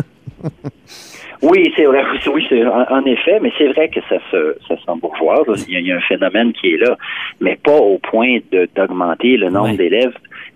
Oui, 1.50 1.72
c'est 1.76 1.86
vrai. 1.86 2.04
Oui, 2.34 2.48
en, 2.66 2.96
en 2.98 3.06
effet, 3.06 3.40
mais 3.42 3.52
c'est 3.58 3.68
vrai 3.68 3.88
que 3.90 4.00
ça 4.10 4.18
se, 4.32 4.56
ça 4.68 4.76
s'embourgeoise. 4.86 5.66
Il 5.68 5.74
y, 5.74 5.78
a, 5.78 5.80
il 5.80 5.88
y 5.88 5.92
a 5.92 5.98
un 5.98 6.02
phénomène 6.02 6.52
qui 6.54 6.74
est 6.74 6.78
là, 6.78 6.98
mais 7.40 7.56
pas 7.56 7.78
au 7.78 7.98
point 8.00 8.38
de- 8.52 8.68
d'augmenter 8.76 9.38
le 9.38 9.50
nombre 9.50 9.70
d'élèves. 9.78 10.14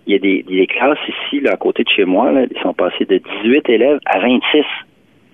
Il 0.07 0.13
y 0.13 0.15
a 0.15 0.19
des, 0.19 0.43
des 0.43 0.65
classes 0.67 0.97
ici, 1.07 1.39
là, 1.41 1.51
à 1.53 1.57
côté 1.57 1.83
de 1.83 1.89
chez 1.89 2.05
moi, 2.05 2.31
là, 2.31 2.41
ils 2.49 2.61
sont 2.61 2.73
passés 2.73 3.05
de 3.05 3.21
18 3.43 3.69
élèves 3.69 3.99
à 4.05 4.19
26 4.19 4.63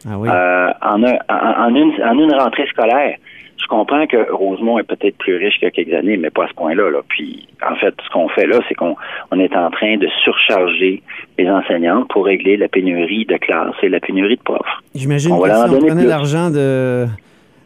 Ah 0.07 0.17
oui. 0.17 0.27
euh, 0.29 0.69
en, 0.81 1.03
un- 1.03 1.19
en, 1.29 1.65
en 1.67 1.75
une, 1.75 1.93
en 2.03 2.19
une 2.19 2.33
rentrée 2.33 2.67
scolaire. 2.67 3.15
Je 3.57 3.67
comprends 3.67 4.05
que 4.05 4.31
Rosemont 4.31 4.79
est 4.79 4.83
peut-être 4.83 5.17
plus 5.17 5.37
riche 5.37 5.55
qu'il 5.55 5.63
y 5.63 5.67
a 5.67 5.71
quelques 5.71 5.93
années, 5.93 6.17
mais 6.17 6.29
pas 6.29 6.45
à 6.45 6.47
ce 6.47 6.53
point-là. 6.53 6.89
Là. 6.89 6.99
Puis, 7.07 7.47
en 7.67 7.75
fait, 7.75 7.93
ce 8.03 8.09
qu'on 8.11 8.27
fait 8.29 8.45
là, 8.45 8.59
c'est 8.67 8.75
qu'on 8.75 8.95
on 9.31 9.39
est 9.39 9.55
en 9.55 9.71
train 9.71 9.97
de 9.97 10.07
surcharger 10.23 11.01
les 11.37 11.49
enseignantes 11.49 12.07
pour 12.09 12.25
régler 12.25 12.57
la 12.57 12.67
pénurie 12.67 13.25
de 13.25 13.37
classes 13.37 13.75
et 13.81 13.89
la 13.89 13.99
pénurie 13.99 14.35
de 14.35 14.41
profs. 14.41 14.59
J'imagine 14.93 15.31
que 15.39 15.49
si 15.49 15.73
on 15.73 15.79
prenait 15.87 16.05
l'argent 16.05 16.49
de, 16.49 17.05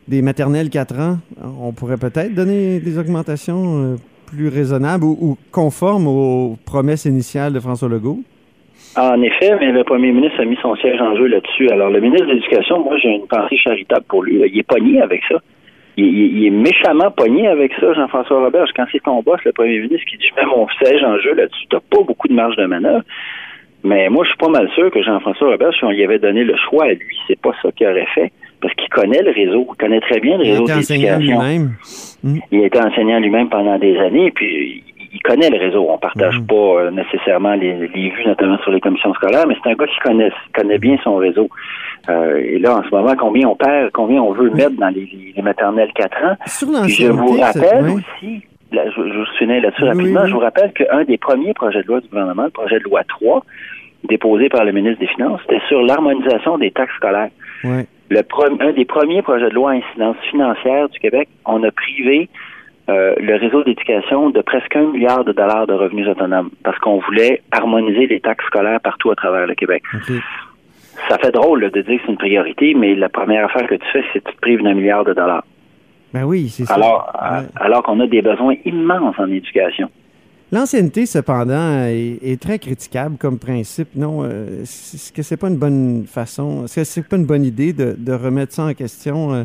des 0.08 0.22
maternelles 0.22 0.70
4 0.70 1.00
ans, 1.00 1.18
on 1.62 1.74
pourrait 1.74 1.98
peut-être 1.98 2.34
donner 2.34 2.80
des 2.80 2.98
augmentations 2.98 3.94
euh, 3.94 3.96
plus 4.28 4.48
raisonnables 4.48 5.04
ou, 5.04 5.18
ou 5.20 5.38
conformes 5.52 6.08
aux 6.08 6.58
promesses 6.66 7.06
initiales 7.06 7.52
de 7.52 7.60
François 7.60 7.90
Legault. 7.90 8.20
En 8.96 9.22
effet, 9.22 9.56
mais 9.60 9.72
le 9.72 9.84
premier 9.84 10.12
ministre 10.12 10.42
a 10.42 10.46
mis 10.46 10.58
son 10.62 10.76
siège 10.76 11.00
en 11.00 11.16
jeu 11.16 11.28
là-dessus. 11.28 11.70
Alors, 11.70 11.90
le 11.90 12.02
ministre 12.02 12.26
de 12.26 12.34
l'Éducation, 12.34 12.84
moi, 12.84 12.98
j'ai 12.98 13.10
une 13.10 13.28
pensée 13.28 13.58
charitable 13.58 14.06
pour 14.08 14.24
lui. 14.24 14.42
Il 14.46 14.60
est 14.60 14.64
pogné 14.64 15.02
avec 15.02 15.22
ça. 15.30 15.36
Il, 16.00 16.06
il- 16.06 16.38
il 16.40 16.46
est 16.48 16.50
méchamment 16.52 17.12
pogné 17.12 17.48
avec 17.48 17.72
ça, 17.80 17.94
Jean-François 17.94 18.40
Roberge. 18.46 18.70
Quand 18.76 18.86
c'est 18.92 19.04
ton 19.04 19.22
boss, 19.22 19.40
le 19.46 19.52
premier 19.52 19.80
ministre, 19.80 20.06
qui 20.10 20.18
dit 20.18 20.28
Je 20.30 20.36
mets 20.42 20.48
mon 20.48 20.68
siège 20.82 21.04
en 21.04 21.18
jeu 21.20 21.34
là-dessus, 21.34 21.66
t'as 21.70 21.80
pas 21.80 22.04
beaucoup 22.04 22.28
de 22.28 22.34
marge 22.34 22.56
de 22.58 22.66
manœuvre. 22.66 23.04
Mais 23.84 24.10
moi, 24.10 24.24
je 24.26 24.30
suis 24.30 24.38
pas 24.38 24.50
mal 24.50 24.70
sûr 24.76 24.92
que 24.92 25.02
Jean-François 25.02 25.52
Roberge, 25.52 25.76
si 25.78 25.86
on 25.86 25.92
lui 25.92 26.04
avait 26.04 26.20
donné 26.20 26.44
le 26.44 26.56
choix 26.70 26.84
à 26.86 26.94
lui, 26.94 27.16
c'est 27.28 27.40
pas 27.40 27.52
ça 27.62 27.72
qu'il 27.72 27.88
aurait 27.88 28.08
fait. 28.14 28.32
Parce 28.62 28.74
qu'il 28.74 28.90
connaît 28.90 29.22
le 29.24 29.32
réseau, 29.32 29.66
il 29.72 29.78
connaît 29.78 30.02
très 30.02 30.20
bien 30.20 30.38
le 30.38 30.44
Il 30.44 30.52
réseau 30.52 30.64
était 30.64 30.74
enseignant 30.74 31.18
d'éducation. 31.18 31.42
lui-même. 31.42 31.72
Il 32.52 32.62
a 32.62 32.66
été 32.66 32.80
enseignant 32.80 33.20
lui-même 33.22 33.48
pendant 33.50 33.78
des 33.80 33.98
années, 34.00 34.32
puis 34.32 34.84
il 35.14 35.22
connaît 35.22 35.50
le 35.50 35.58
réseau. 35.58 35.88
On 35.90 35.98
partage 35.98 36.40
Mhm. 36.40 36.48
pas 36.48 36.56
euh, 36.56 36.92
nécessairement 36.92 37.54
les, 37.56 37.74
les 37.88 38.10
vues, 38.10 38.26
notamment 38.26 38.58
sur 38.60 38.72
les 38.72 38.80
commissions 38.82 39.14
scolaires, 39.14 39.46
mais 39.48 39.56
c'est 39.64 39.70
un 39.72 39.76
gars 39.76 39.88
qui 39.88 40.00
connaît, 40.00 40.32
connaît 40.56 40.78
bien 40.78 40.98
son 41.04 41.16
réseau. 41.18 41.50
Euh, 42.10 42.38
et 42.38 42.60
là, 42.60 42.78
en 42.78 42.84
ce 42.84 42.90
moment, 42.90 43.16
combien 43.18 43.48
on 43.48 43.56
perd, 43.56 43.92
combien 43.92 44.22
on 44.22 44.32
veut 44.32 44.50
mettre 44.52 44.78
dans 44.78 44.90
les, 44.90 45.02
les- 45.12 45.34
les 45.36 45.42
maternelles 45.42 45.92
4 45.94 46.24
ans. 46.24 46.36
Sur 46.48 46.68
je 46.88 47.08
vous 47.12 47.34
rappelle 47.42 47.86
aussi, 47.90 48.44
là, 48.72 48.84
je, 48.90 49.02
je 49.02 49.18
vous 49.20 49.26
souviens 49.38 49.60
là-dessus 49.60 49.84
rapidement, 49.84 50.22
oui, 50.24 50.30
je 50.30 50.34
vous 50.34 50.40
rappelle 50.40 50.72
qu'un 50.74 51.04
des 51.04 51.18
premiers 51.18 51.54
projets 51.54 51.82
de 51.84 51.88
loi 51.88 52.00
du 52.02 52.08
gouvernement, 52.08 52.44
le 52.44 52.50
projet 52.52 52.80
de 52.80 52.84
loi 52.84 53.02
3, 53.08 53.44
déposé 54.08 54.48
par 54.50 54.64
le 54.64 54.72
ministre 54.72 55.00
des 55.00 55.08
Finances, 55.08 55.42
c'était 55.48 55.62
sur 55.68 55.82
l'harmonisation 55.82 56.58
des 56.58 56.72
taxes 56.72 56.96
scolaires. 56.96 57.30
Le 58.12 58.22
un 58.62 58.72
des 58.72 58.86
premiers 58.86 59.22
projets 59.22 59.50
de 59.50 59.54
loi 59.54 59.72
à 59.72 59.74
incidence 59.76 60.16
financière 60.32 60.90
du 60.90 60.98
Québec, 61.00 61.28
on 61.46 61.62
a 61.64 61.70
privé 61.72 62.28
euh, 62.90 63.16
le 63.20 63.36
réseau 63.36 63.64
d'éducation 63.64 64.30
de 64.32 64.42
presque 64.42 64.76
un 64.76 64.92
milliard 64.92 65.24
de 65.24 65.32
dollars 65.32 65.68
de 65.68 65.74
revenus 65.74 66.08
autonomes 66.08 66.50
parce 66.64 66.78
qu'on 66.80 67.00
voulait 67.00 67.42
harmoniser 67.52 68.08
les 68.08 68.20
taxes 68.20 68.46
scolaires 68.48 68.82
partout 68.82 69.12
à 69.12 69.16
travers 69.16 69.46
le 69.48 69.56
Québec. 69.56 69.84
Ça 71.10 71.18
fait 71.18 71.32
drôle 71.32 71.62
là, 71.62 71.70
de 71.70 71.82
dire 71.82 71.96
que 71.98 72.02
c'est 72.06 72.12
une 72.12 72.18
priorité, 72.18 72.74
mais 72.76 72.96
la 72.96 73.10
première 73.10 73.46
affaire 73.46 73.68
que 73.68 73.76
tu 73.76 73.86
fais, 73.94 74.04
c'est 74.12 74.20
que 74.24 74.30
tu 74.30 74.36
te 74.36 74.42
prives 74.42 74.62
d'un 74.62 74.74
milliard 74.74 75.06
de 75.06 75.14
dollars. 75.14 75.44
Ben 76.14 76.24
oui, 76.24 76.50
c'est 76.50 76.66
ça. 76.66 76.74
Alors, 76.74 77.12
euh, 77.22 77.40
Ouais. 77.42 77.46
alors 77.56 77.84
qu'on 77.84 78.00
a 78.00 78.08
des 78.08 78.22
besoins 78.22 78.56
immenses 78.66 79.16
en 79.20 79.30
éducation. 79.32 79.90
L'ancienneté, 80.52 81.06
cependant, 81.06 81.84
est, 81.86 82.18
est 82.24 82.42
très 82.42 82.58
critiquable 82.58 83.18
comme 83.18 83.38
principe. 83.38 83.90
Non, 83.96 84.24
euh, 84.24 84.64
est-ce 84.64 85.14
que 85.14 85.22
c'est 85.22 85.38
pas 85.38 85.48
une 85.50 85.58
bonne 85.60 86.06
façon, 86.08 86.66
est-ce 86.66 86.76
que 86.80 86.84
c'est 86.84 87.08
pas 87.08 87.18
une 87.18 87.28
bonne 87.28 87.46
idée 87.46 87.72
de, 87.72 87.96
de 87.98 88.12
remettre 88.14 88.54
ça 88.54 88.64
en 88.64 88.74
question? 88.74 89.34
euh, 89.34 89.44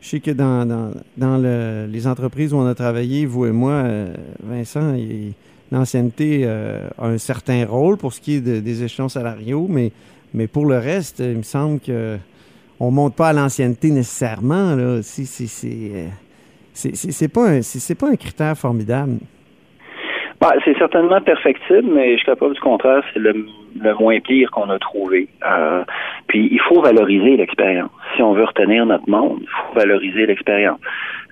je 0.00 0.08
sais 0.08 0.20
que 0.20 0.30
dans, 0.30 0.64
dans, 0.66 0.90
dans 1.16 1.38
le- 1.38 1.86
les 1.90 2.06
entreprises 2.06 2.52
où 2.54 2.56
on 2.58 2.66
a 2.66 2.74
travaillé, 2.74 3.26
vous 3.26 3.46
et 3.46 3.52
moi, 3.52 3.72
euh, 3.72 4.14
Vincent, 4.42 4.94
l'ancienneté 5.72 6.42
euh, 6.44 6.88
a 6.98 7.08
un 7.08 7.18
certain 7.18 7.66
rôle 7.66 7.96
pour 7.96 8.12
ce 8.12 8.20
qui 8.20 8.36
est 8.36 8.40
de- 8.40 8.60
des 8.60 8.84
échelons 8.84 9.08
salariaux, 9.08 9.66
mais, 9.68 9.92
mais 10.34 10.46
pour 10.46 10.66
le 10.66 10.78
reste, 10.78 11.18
il 11.20 11.38
me 11.38 11.42
semble 11.42 11.80
que 11.80 12.16
on 12.80 12.90
monte 12.92 13.16
pas 13.16 13.28
à 13.30 13.32
l'ancienneté 13.32 13.90
nécessairement. 13.90 14.76
Là. 14.76 15.00
C'est, 15.02 15.24
c'est, 15.26 15.68
euh, 15.94 17.28
pas 17.34 17.48
un, 17.50 17.62
c'est, 17.62 17.94
pas 17.96 18.08
un 18.08 18.16
critère 18.16 18.56
formidable. 18.56 19.18
Bah, 20.40 20.52
c'est 20.64 20.78
certainement 20.78 21.20
perfectible, 21.20 21.88
mais 21.92 22.12
je 22.12 22.18
suis 22.18 22.26
capable 22.26 22.54
du 22.54 22.60
contraire, 22.60 23.02
c'est 23.12 23.18
le, 23.18 23.34
le 23.80 23.94
moins 23.94 24.18
pire 24.20 24.50
qu'on 24.50 24.68
a 24.70 24.78
trouvé. 24.78 25.28
Euh, 25.46 25.84
puis 26.26 26.48
il 26.50 26.60
faut 26.68 26.80
valoriser 26.80 27.36
l'expérience. 27.36 27.90
Si 28.16 28.22
on 28.22 28.32
veut 28.34 28.44
retenir 28.44 28.86
notre 28.86 29.08
monde, 29.08 29.38
il 29.42 29.48
faut 29.48 29.74
valoriser 29.78 30.26
l'expérience. 30.26 30.78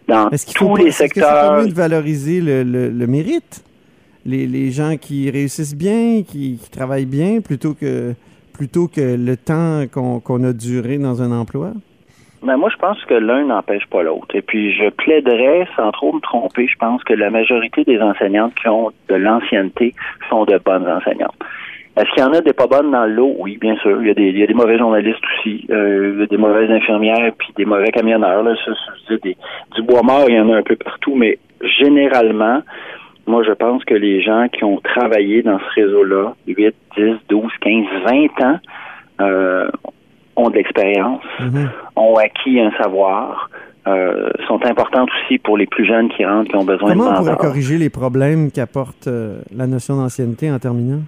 Dans 0.08 0.30
Est-ce 0.30 0.46
qu'il 0.46 0.56
faut 0.58 0.68
tous 0.68 0.74
pas- 0.76 0.82
les 0.82 0.88
est-ce 0.88 1.02
que 1.04 1.08
c'est 1.14 1.20
secteurs, 1.20 1.58
mieux 1.62 1.68
de 1.68 1.74
valoriser 1.74 2.40
le, 2.40 2.62
le- 2.62 2.90
le 2.90 3.06
mérite? 3.06 3.62
Les, 4.24 4.46
les 4.46 4.70
gens 4.72 4.96
qui 4.96 5.30
réussissent 5.30 5.76
bien, 5.76 6.22
qui, 6.26 6.58
qui 6.62 6.70
travaillent 6.70 7.06
bien, 7.06 7.40
plutôt 7.40 7.74
que, 7.74 8.12
plutôt 8.52 8.88
que 8.88 9.00
le 9.16 9.36
temps 9.36 9.84
qu'on 9.92 10.18
qu'on 10.20 10.42
a 10.44 10.52
duré 10.52 10.98
dans 10.98 11.22
un 11.22 11.30
emploi? 11.32 11.72
ben 12.42 12.56
moi 12.56 12.68
je 12.72 12.76
pense 12.76 13.02
que 13.06 13.14
l'un 13.14 13.44
n'empêche 13.46 13.86
pas 13.86 14.02
l'autre. 14.02 14.34
Et 14.36 14.42
puis 14.42 14.72
je 14.72 14.88
plaiderais, 14.90 15.66
sans 15.76 15.90
trop 15.90 16.12
me 16.12 16.20
tromper, 16.20 16.68
je 16.68 16.76
pense 16.76 17.02
que 17.02 17.12
la 17.14 17.30
majorité 17.30 17.82
des 17.84 18.00
enseignantes 18.00 18.54
qui 18.54 18.68
ont 18.68 18.90
de 19.08 19.14
l'ancienneté 19.14 19.94
sont 20.28 20.44
de 20.44 20.58
bonnes 20.64 20.86
enseignantes. 20.86 21.34
Est-ce 21.96 22.10
qu'il 22.14 22.22
y 22.22 22.26
en 22.26 22.32
a 22.34 22.40
des 22.42 22.52
pas 22.52 22.66
bonnes 22.66 22.90
dans 22.90 23.06
le 23.06 23.12
lot? 23.14 23.34
Oui, 23.38 23.56
bien 23.58 23.74
sûr. 23.76 24.00
Il 24.02 24.08
y 24.08 24.10
a 24.10 24.14
des, 24.14 24.28
il 24.28 24.38
y 24.38 24.42
a 24.42 24.46
des 24.46 24.54
mauvais 24.54 24.76
journalistes 24.78 25.18
aussi. 25.38 25.66
Euh, 25.70 26.12
il 26.14 26.20
y 26.20 26.22
a 26.24 26.26
des 26.26 26.36
mauvaises 26.36 26.70
infirmières 26.70 27.32
puis 27.38 27.48
des 27.56 27.64
mauvais 27.64 27.90
camionneurs. 27.90 28.42
Là. 28.42 28.54
Ça, 28.64 28.72
ça, 29.08 29.14
des- 29.22 29.36
du 29.74 29.82
bois 29.82 30.02
mort, 30.02 30.24
il 30.28 30.34
y 30.36 30.40
en 30.40 30.50
a 30.52 30.56
un 30.58 30.62
peu 30.62 30.76
partout, 30.76 31.14
mais 31.16 31.38
généralement, 31.80 32.60
moi, 33.26 33.42
je 33.44 33.52
pense 33.52 33.82
que 33.84 33.94
les 33.94 34.20
gens 34.22 34.46
qui 34.48 34.62
ont 34.64 34.78
travaillé 34.80 35.42
dans 35.42 35.58
ce 35.58 35.80
réseau-là, 35.80 36.34
8, 36.46 36.74
10, 36.96 37.14
12, 37.28 37.50
15, 37.60 37.84
20 38.04 38.44
ans, 38.46 38.58
euh, 39.20 39.68
ont 40.36 40.50
de 40.50 40.54
l'expérience, 40.56 41.22
Mhm. 41.40 41.70
ont 41.96 42.14
acquis 42.16 42.60
un 42.60 42.70
savoir, 42.72 43.48
euh, 43.88 44.28
sont 44.48 44.62
importantes 44.66 45.08
aussi 45.24 45.38
pour 45.38 45.56
les 45.56 45.66
plus 45.66 45.86
jeunes 45.86 46.10
qui 46.10 46.24
rentrent, 46.26 46.50
qui 46.50 46.56
ont 46.56 46.64
besoin 46.64 46.90
Comment 46.90 47.04
de 47.04 47.10
on 47.10 47.14
pourrait 47.22 47.36
corriger 47.36 47.78
les 47.78 47.88
problèmes 47.88 48.50
qu'apporte 48.52 49.06
euh, 49.06 49.38
la 49.56 49.66
notion 49.66 49.96
d'ancienneté 49.96 50.50
en 50.50 50.58
terminant? 50.58 51.00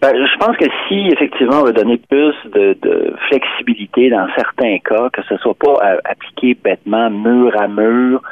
Ben, 0.00 0.14
je 0.14 0.38
pense 0.38 0.56
que 0.56 0.66
si 0.86 1.08
effectivement 1.08 1.60
on 1.62 1.64
veut 1.64 1.72
donner 1.72 2.00
plus 2.08 2.34
de, 2.52 2.76
de 2.82 3.14
flexibilité 3.28 4.10
dans 4.10 4.28
certains 4.36 4.78
cas, 4.78 5.10
que 5.12 5.22
ce 5.22 5.36
soit 5.38 5.56
pas 5.58 5.74
euh, 5.82 5.96
appliqué 6.04 6.56
bêtement 6.62 7.10
mur 7.10 7.52
à 7.60 7.66
mur 7.66 8.22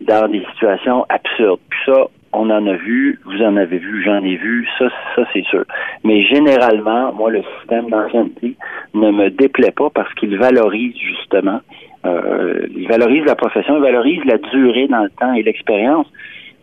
dans 0.00 0.28
des 0.28 0.44
situations 0.52 1.04
absurdes. 1.08 1.58
Puis 1.70 1.80
ça, 1.86 2.06
on 2.32 2.50
en 2.50 2.66
a 2.66 2.74
vu, 2.74 3.18
vous 3.24 3.42
en 3.42 3.56
avez 3.56 3.78
vu, 3.78 4.02
j'en 4.04 4.22
ai 4.22 4.36
vu, 4.36 4.68
ça, 4.78 4.88
ça 5.16 5.24
c'est 5.32 5.44
sûr. 5.46 5.64
Mais 6.04 6.22
généralement, 6.22 7.12
moi, 7.12 7.30
le 7.30 7.42
système 7.58 7.90
d'ancienneté 7.90 8.54
ne 8.94 9.10
me 9.10 9.30
déplaît 9.30 9.72
pas 9.72 9.90
parce 9.90 10.12
qu'il 10.14 10.38
valorise 10.38 10.94
justement, 10.96 11.60
euh, 12.04 12.66
il 12.76 12.86
valorise 12.86 13.24
la 13.24 13.34
profession, 13.34 13.76
il 13.76 13.82
valorise 13.82 14.24
la 14.24 14.38
durée 14.38 14.86
dans 14.86 15.02
le 15.02 15.10
temps 15.10 15.32
et 15.32 15.42
l'expérience. 15.42 16.06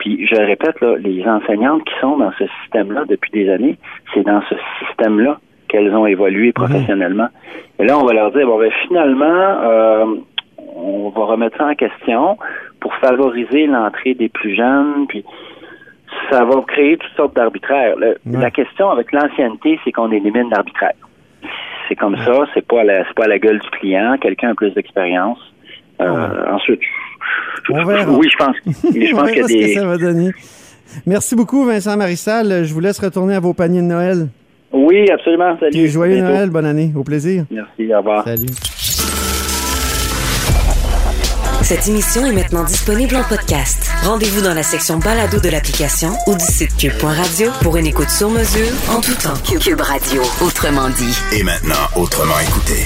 Puis 0.06 0.28
je 0.28 0.36
répète, 0.36 0.80
là, 0.82 0.98
les 1.00 1.28
enseignantes 1.28 1.84
qui 1.84 1.94
sont 2.00 2.18
dans 2.18 2.32
ce 2.38 2.44
système-là 2.62 3.06
depuis 3.10 3.32
des 3.32 3.50
années, 3.50 3.76
c'est 4.14 4.22
dans 4.22 4.40
ce 4.48 4.54
système-là 4.86 5.40
qu'elles 5.68 5.96
ont 5.96 6.06
évolué 6.06 6.54
professionnellement. 6.54 7.28
Et 7.80 7.86
là, 7.86 7.98
on 7.98 8.06
va 8.06 8.14
leur 8.14 8.32
dire, 8.32 8.46
bon, 8.46 8.60
ben, 8.60 8.72
finalement, 8.88 9.26
euh, 9.26 10.06
on 10.76 11.10
va 11.10 11.26
remettre 11.26 11.58
ça 11.58 11.66
en 11.66 11.74
question 11.74 12.38
pour 12.80 12.94
favoriser 12.98 13.66
l'entrée 13.66 14.14
des 14.14 14.30
plus 14.30 14.56
jeunes, 14.56 15.08
puis 15.08 15.26
ça 16.30 16.46
va 16.46 16.62
créer 16.68 16.98
toutes 16.98 17.16
sortes 17.16 17.36
d'arbitraires. 17.36 17.96
La 18.28 18.52
question 18.52 18.92
avec 18.92 19.12
l'ancienneté, 19.12 19.80
c'est 19.84 19.92
qu'on 19.92 20.12
élimine 20.12 20.52
l'arbitraire. 20.52 20.94
C'est 21.88 21.96
comme 21.96 22.18
ça, 22.18 22.46
c'est 22.54 22.68
pas 22.68 22.82
à 22.82 22.84
la, 22.84 23.06
c'est 23.06 23.16
pas 23.16 23.24
à 23.24 23.28
la 23.28 23.40
gueule 23.40 23.58
du 23.58 23.70
client, 23.72 24.18
quelqu'un 24.22 24.52
a 24.52 24.54
plus 24.54 24.72
d'expérience. 24.76 25.40
Euh, 26.02 26.52
Ensuite, 26.52 26.80
je- 27.68 27.74
On 27.74 27.82
je- 27.82 27.88
verra. 27.88 28.12
oui, 28.12 28.28
je 28.32 28.38
pense, 28.44 28.56
je 28.66 28.70
On 29.14 29.18
pense 29.18 29.32
qu'il 29.32 29.38
y 29.38 29.42
verra 29.42 29.46
a 29.46 29.48
ce 29.48 29.54
que 29.54 29.60
des, 29.66 29.74
ça 29.74 29.86
va 29.86 29.98
donner. 29.98 30.32
Merci 31.06 31.36
beaucoup, 31.36 31.66
Vincent 31.66 31.98
Marissal. 31.98 32.64
Je 32.66 32.74
vous 32.74 32.80
laisse 32.80 33.00
retourner 33.00 33.36
à 33.36 33.40
vos 33.40 33.54
paniers 33.54 33.82
de 33.82 33.88
Noël. 33.88 34.28
Oui, 34.72 35.10
absolument. 35.10 35.58
Salut. 35.60 35.72
Puis 35.72 35.88
joyeux 35.88 36.16
Bientôt. 36.16 36.32
Noël, 36.34 36.50
bonne 36.50 36.66
année. 36.66 36.92
Au 36.96 37.04
plaisir. 37.04 37.46
Merci, 37.52 37.94
au 37.94 37.98
revoir. 37.98 38.24
Salut. 38.26 38.46
Cette 41.62 41.88
émission 41.88 42.24
est 42.26 42.32
maintenant 42.32 42.64
disponible 42.64 43.16
en 43.16 43.24
podcast. 43.24 43.90
Rendez-vous 44.04 44.42
dans 44.42 44.54
la 44.54 44.62
section 44.62 45.00
balado 45.00 45.40
de 45.40 45.50
l'application 45.50 46.10
ou 46.28 46.34
du 46.36 46.46
site 46.46 46.78
cube.radio 46.78 47.50
pour 47.64 47.78
une 47.78 47.88
écoute 47.88 48.10
sur 48.10 48.30
mesure 48.30 48.68
en 48.96 49.02
tout 49.02 49.16
temps. 49.16 49.34
Cube 49.60 49.82
Radio, 49.82 50.22
autrement 50.46 50.90
dit. 50.90 51.18
Et 51.36 51.42
maintenant, 51.44 51.88
autrement 51.96 52.40
écouté. 52.40 52.84